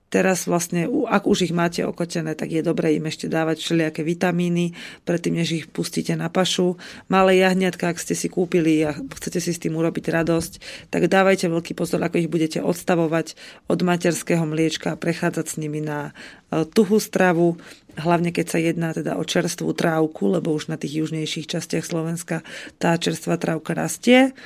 [0.06, 4.72] teraz vlastne, ak už ich máte okotené, tak je dobré im ešte dávať všelijaké vitamíny,
[5.02, 6.78] predtým, než ich pustíte na pašu.
[7.10, 10.52] Malé jahňatka, ak ste si kúpili a chcete si s tým urobiť radosť,
[10.94, 13.34] tak dávajte veľký pozor, ako ich budete odstavovať
[13.66, 16.14] od materského mliečka a prechádzať s nimi na
[16.48, 17.58] tuhú stravu,
[17.96, 22.44] hlavne keď sa jedná teda o čerstvú trávku, lebo už na tých južnejších častiach Slovenska
[22.76, 24.36] tá čerstvá trávka rastie.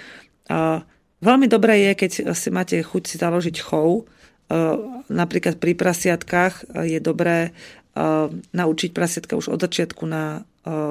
[1.20, 4.08] Veľmi dobré je, keď si máte chuť si založiť chov,
[4.50, 4.76] Eh,
[5.06, 10.42] napríklad pri prasiatkách je dobré eh, naučiť prasiatka už od začiatku na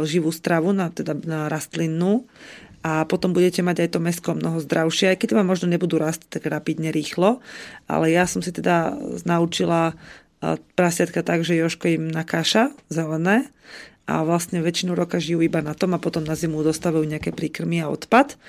[0.02, 2.26] živú stravu, na, teda na rastlinnú
[2.82, 6.26] a potom budete mať aj to mesko mnoho zdravšie, aj keď vám možno nebudú rásť
[6.26, 7.38] tak rapidne rýchlo,
[7.86, 8.98] ale ja som si teda
[9.30, 9.94] naučila
[10.76, 13.52] prasiatka tak, že Joško im nakáša zelené
[14.10, 17.84] a vlastne väčšinu roka žijú iba na tom a potom na zimu dostávajú nejaké príkrmy
[17.84, 18.40] a odpad.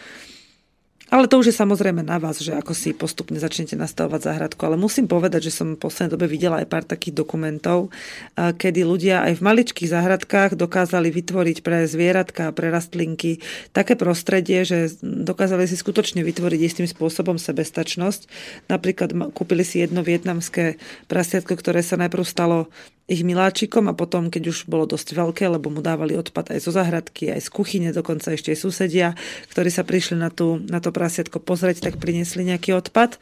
[1.10, 4.62] Ale to už je samozrejme na vás, že ako si postupne začnete nastavovať záhradku.
[4.62, 7.90] Ale musím povedať, že som v poslednej dobe videla aj pár takých dokumentov,
[8.38, 13.42] kedy ľudia aj v maličkých záhradkách dokázali vytvoriť pre zvieratka, pre rastlinky
[13.74, 18.30] také prostredie, že dokázali si skutočne vytvoriť istým spôsobom sebestačnosť.
[18.70, 20.78] Napríklad kúpili si jedno vietnamské
[21.10, 22.70] prasiatko, ktoré sa najprv stalo
[23.10, 26.70] ich miláčikom a potom, keď už bolo dosť veľké, lebo mu dávali odpad aj zo
[26.70, 29.18] zahradky, aj z kuchyne, dokonca ešte aj susedia,
[29.50, 33.18] ktorí sa prišli na, tú, na to prasiatko pozrieť, tak priniesli nejaký odpad.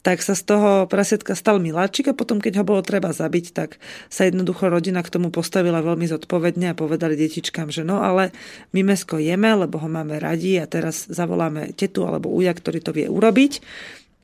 [0.00, 3.76] Tak sa z toho prasiatka stal miláčik a potom, keď ho bolo treba zabiť, tak
[4.08, 8.32] sa jednoducho rodina k tomu postavila veľmi zodpovedne a povedali detičkám, že no ale
[8.72, 12.96] my mesko jeme, lebo ho máme radi a teraz zavoláme tetu alebo uja, ktorý to
[12.96, 13.60] vie urobiť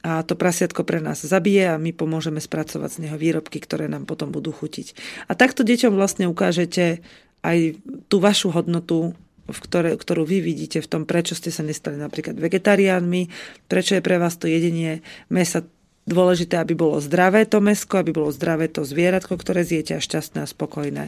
[0.07, 4.07] a to prasiatko pre nás zabije a my pomôžeme spracovať z neho výrobky, ktoré nám
[4.07, 4.95] potom budú chutiť.
[5.27, 7.03] A takto deťom vlastne ukážete
[7.43, 7.75] aj
[8.07, 12.39] tú vašu hodnotu, v ktoré, ktorú vy vidíte v tom, prečo ste sa nestali napríklad
[12.39, 13.31] vegetariánmi,
[13.67, 15.67] prečo je pre vás to jedenie mesa
[16.07, 20.47] dôležité, aby bolo zdravé to mesko, aby bolo zdravé to zvieratko, ktoré zjete a šťastné
[20.47, 21.05] a spokojné.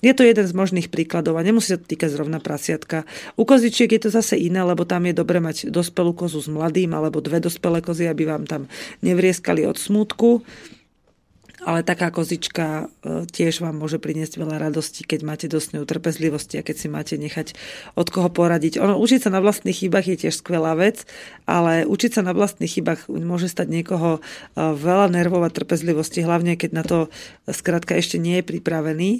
[0.00, 3.04] Je to jeden z možných príkladov a nemusí sa to týkať zrovna prasiatka.
[3.36, 6.96] U kozičiek je to zase iné, lebo tam je dobre mať dospelú kozu s mladým
[6.96, 8.64] alebo dve dospelé kozy, aby vám tam
[9.04, 10.40] nevrieskali od smútku
[11.64, 16.66] ale taká kozička e, tiež vám môže priniesť veľa radosti, keď máte dosť trpezlivosti a
[16.66, 17.52] keď si máte nechať
[17.96, 18.80] od koho poradiť.
[18.80, 21.04] Ono, učiť sa na vlastných chybách je tiež skvelá vec,
[21.44, 24.20] ale učiť sa na vlastných chybách môže stať niekoho e,
[24.56, 26.98] veľa nervov a trpezlivosti, hlavne keď na to
[27.48, 29.10] skrátka ešte nie je pripravený.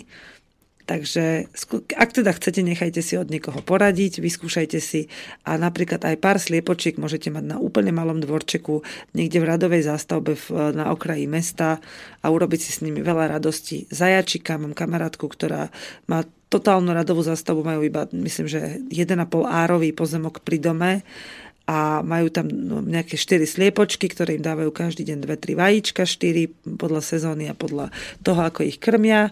[0.90, 1.46] Takže
[1.94, 5.06] ak teda chcete, nechajte si od niekoho poradiť, vyskúšajte si
[5.46, 8.82] a napríklad aj pár sliepočiek môžete mať na úplne malom dvorčeku,
[9.14, 11.78] niekde v radovej zástavbe na okraji mesta
[12.18, 13.86] a urobiť si s nimi veľa radosti.
[13.86, 15.70] Zajačika, mám kamarátku, ktorá
[16.10, 19.14] má totálnu radovú zástavu, majú iba, myslím, že 1,5
[19.46, 21.06] árový pozemok pri dome
[21.70, 26.74] a majú tam no, nejaké 4 sliepočky, ktoré im dávajú každý deň 2-3 vajíčka, 4
[26.74, 27.94] podľa sezóny a podľa
[28.26, 29.30] toho, ako ich krmia.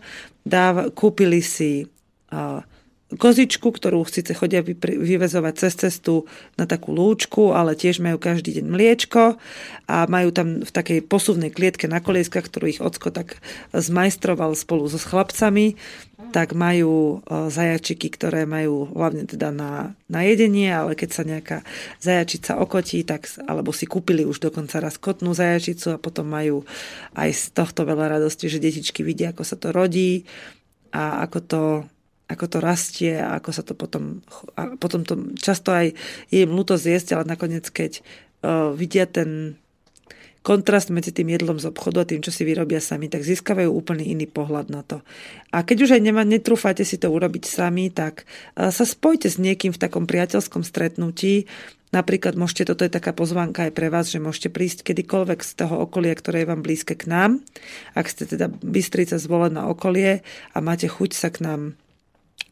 [0.48, 1.84] Dáva, kúpili si
[2.32, 2.64] a,
[3.08, 6.28] kozičku, ktorú síce chodia vyvezovať cez cestu
[6.60, 9.40] na takú lúčku, ale tiež majú každý deň mliečko
[9.88, 13.40] a majú tam v takej posuvnej klietke na kolieskach, ktorú ich ocko tak
[13.72, 15.80] zmajstroval spolu so chlapcami,
[16.32, 21.58] tak majú e, zajačiky, ktoré majú hlavne teda na, na jedenie, ale keď sa nejaká
[21.98, 26.64] zajačica okotí, tak, alebo si kúpili už dokonca raz kotnú zajačicu a potom majú
[27.16, 30.28] aj z tohto veľa radosti, že detičky vidia, ako sa to rodí
[30.92, 31.62] a ako to
[32.28, 34.20] ako to rastie a ako sa to potom...
[34.52, 35.96] A potom to často aj
[36.28, 38.04] je im ľúto zjesť, ale nakoniec, keď
[38.76, 39.56] vidia ten
[40.48, 44.00] kontrast medzi tým jedlom z obchodu a tým, čo si vyrobia sami, tak získavajú úplne
[44.00, 45.04] iný pohľad na to.
[45.52, 48.24] A keď už aj nema, netrúfate si to urobiť sami, tak
[48.56, 51.44] sa spojte s niekým v takom priateľskom stretnutí,
[51.88, 55.88] Napríklad môžete, toto je taká pozvánka aj pre vás, že môžete prísť kedykoľvek z toho
[55.88, 57.40] okolia, ktoré je vám blízke k nám.
[57.96, 60.20] Ak ste teda Bystrica zvolená okolie
[60.52, 61.80] a máte chuť sa k nám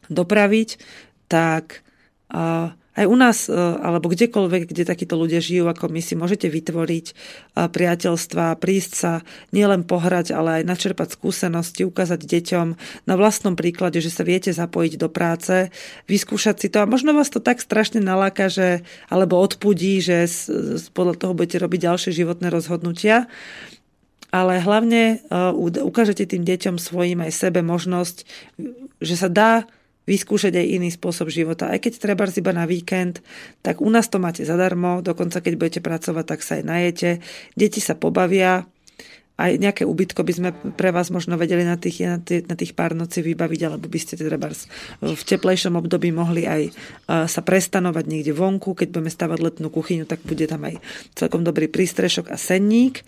[0.09, 0.81] dopraviť,
[1.29, 1.85] tak
[2.33, 6.49] uh, aj u nás, e, alebo kdekoľvek, kde takíto ľudia žijú ako my, si môžete
[6.49, 7.13] vytvoriť e,
[7.69, 9.13] priateľstva, prísť sa
[9.53, 12.67] nielen pohrať, ale aj načerpať skúsenosti, ukázať deťom
[13.05, 15.69] na vlastnom príklade, že sa viete zapojiť do práce,
[16.09, 16.81] vyskúšať si to.
[16.81, 18.81] A možno vás to tak strašne naláka, že,
[19.13, 20.25] alebo odpudí, že
[20.97, 23.29] podľa toho budete robiť ďalšie životné rozhodnutia.
[24.27, 25.55] Ale hlavne uh,
[25.87, 28.27] ukážete tým deťom svojim aj sebe možnosť,
[28.99, 29.63] že sa dá
[30.07, 31.67] vyskúšať aj iný spôsob života.
[31.67, 33.19] Aj keď treba iba na víkend,
[33.59, 37.09] tak u nás to máte zadarmo, dokonca keď budete pracovať, tak sa aj najete.
[37.59, 38.63] Deti sa pobavia,
[39.37, 42.73] aj nejaké ubytko by sme pre vás možno vedeli na tých, na tých, na tých
[42.73, 44.33] pár noci vybaviť, alebo by ste teda
[45.05, 46.73] v teplejšom období mohli aj
[47.05, 48.73] sa prestanovať niekde vonku.
[48.73, 50.81] Keď budeme stavať letnú kuchyňu, tak bude tam aj
[51.13, 53.05] celkom dobrý prístrešok a senník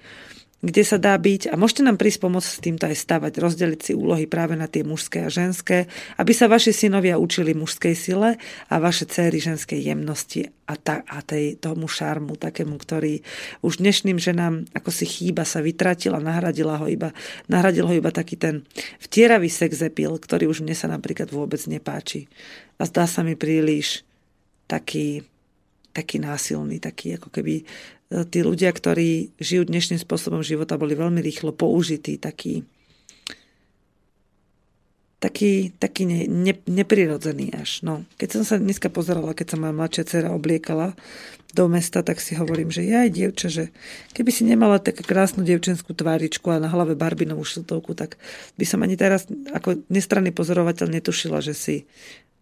[0.60, 3.94] kde sa dá byť a môžete nám prísť pomôcť s týmto aj stavať, rozdeliť si
[3.96, 5.88] úlohy práve na tie mužské a ženské,
[6.20, 8.36] aby sa vaši synovia učili mužskej sile
[8.68, 13.24] a vaše céry ženskej jemnosti a, ta, a tej, tomu šarmu, takému, ktorý
[13.64, 17.16] už dnešným ženám ako si chýba, sa vytratil a nahradila ho iba,
[17.48, 18.68] nahradil ho iba taký ten
[19.00, 22.28] vtieravý sexepil, ktorý už mne sa napríklad vôbec nepáči.
[22.76, 24.04] A zdá sa mi príliš
[24.68, 25.24] taký,
[25.96, 27.64] taký násilný, taký ako keby
[28.10, 32.66] tí ľudia, ktorí žijú dnešným spôsobom života, boli veľmi rýchlo použití, taký,
[35.22, 37.86] taký, taký ne, ne, neprirodzený až.
[37.86, 38.08] No.
[38.18, 40.98] Keď som sa dneska pozerala, keď sa moja mladšia dcera obliekala
[41.54, 43.64] do mesta, tak si hovorím, že ja aj dievča, že
[44.18, 48.18] keby si nemala takú krásnu dievčenskú tváričku a na hlave barbinovú šiltovku, tak
[48.58, 51.76] by som ani teraz ako nestranný pozorovateľ netušila, že si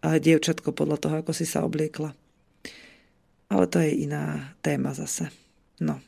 [0.00, 2.14] dievčatko podľa toho, ako si sa obliekla.
[3.48, 5.47] Ale to je iná téma zase.
[5.78, 6.02] No.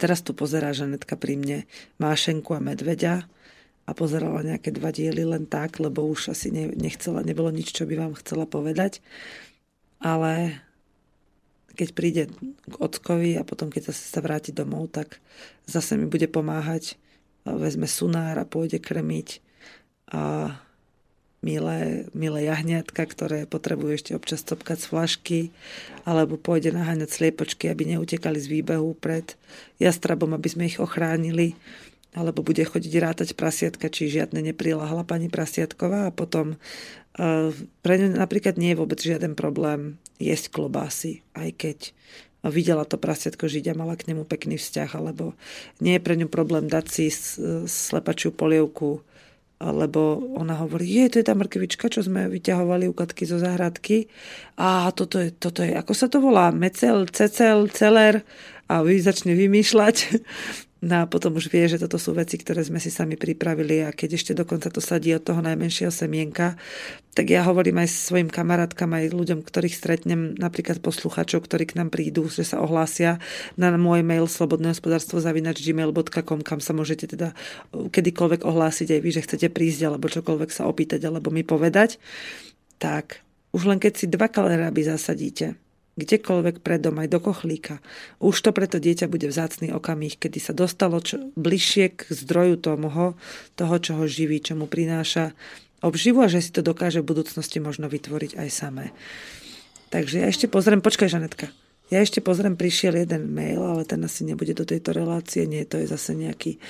[0.00, 1.58] Teraz tu pozerá Žanetka pri mne
[2.00, 3.28] Mášenku a Medveďa
[3.84, 7.94] a pozerala nejaké dva diely len tak, lebo už asi nechcela, nebolo nič, čo by
[7.98, 9.04] vám chcela povedať.
[10.00, 10.56] Ale
[11.76, 12.22] keď príde
[12.64, 15.20] k ockovi a potom keď zase sa vráti domov, tak
[15.68, 16.96] zase mi bude pomáhať,
[17.44, 19.40] vezme sunár a pôjde krmiť
[20.12, 20.54] a
[21.40, 25.40] milé, milé jahňatka, ktoré potrebujú ešte občas copkať z flašky,
[26.04, 29.36] alebo pôjde naháňať sliepočky, aby neutekali z výbehu pred
[29.80, 31.56] jastrabom, aby sme ich ochránili,
[32.12, 36.10] alebo bude chodiť rátať prasiatka, či žiadne neprilahla pani prasiatková.
[36.10, 41.78] A potom uh, pre ňu napríklad nie je vôbec žiaden problém jesť klobásy, aj keď
[42.44, 45.36] videla to prasiatko žiť a mala k nemu pekný vzťah, alebo
[45.80, 47.12] nie je pre ňu problém dať si
[47.68, 49.04] slepačiu polievku
[49.60, 54.08] lebo ona hovorí, je, to je tá mrkvička, čo sme vyťahovali u Katky zo zahradky.
[54.56, 58.24] A toto je, toto je, ako sa to volá, mecel, cecel, celer
[58.72, 59.96] a vy začne vymýšľať.
[60.80, 63.92] No a potom už vie, že toto sú veci, ktoré sme si sami pripravili a
[63.92, 66.56] keď ešte dokonca to sadí od toho najmenšieho semienka,
[67.12, 71.92] tak ja hovorím aj svojim kamarátkam, aj ľuďom, ktorých stretnem, napríklad posluchačov, ktorí k nám
[71.92, 73.20] prídu, že sa ohlásia
[73.60, 77.36] na môj mail slobodnehospodárstvo zavinač gmail.com, kam sa môžete teda
[77.76, 82.00] kedykoľvek ohlásiť aj vy, že chcete prísť alebo čokoľvek sa opýtať alebo mi povedať.
[82.80, 83.20] Tak
[83.52, 85.60] už len keď si dva kaleráby zasadíte,
[85.98, 87.82] kdekoľvek pred dom, aj do kochlíka.
[88.22, 93.18] Už to preto dieťa bude vzácný okamih, kedy sa dostalo čo, bližšie k zdroju toho,
[93.58, 95.34] toho, čo ho živí, čo mu prináša
[95.80, 98.86] obživu a že si to dokáže v budúcnosti možno vytvoriť aj samé.
[99.90, 101.50] Takže ja ešte pozriem, počkaj Žanetka,
[101.90, 105.42] ja ešte pozriem, prišiel jeden mail, ale ten asi nebude do tejto relácie.
[105.44, 106.62] Nie, to je zase nejaký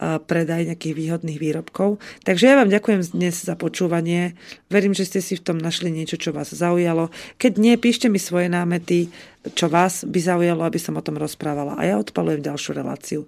[0.00, 1.96] predaj nejakých výhodných výrobkov.
[2.28, 4.36] Takže ja vám ďakujem dnes za počúvanie.
[4.68, 7.08] Verím, že ste si v tom našli niečo, čo vás zaujalo.
[7.40, 9.08] Keď nie, píšte mi svoje námety,
[9.56, 11.80] čo vás by zaujalo, aby som o tom rozprávala.
[11.80, 13.20] A ja odpalujem ďalšiu reláciu.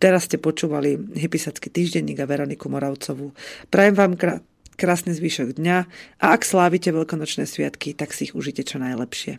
[0.00, 3.36] Teraz ste počúvali Hypisacký týždenník a Veroniku Moravcovú.
[3.68, 4.40] Prajem vám krát
[4.74, 5.76] krásny zvyšok dňa
[6.18, 9.38] a ak slávite veľkonočné sviatky, tak si ich užite čo najlepšie.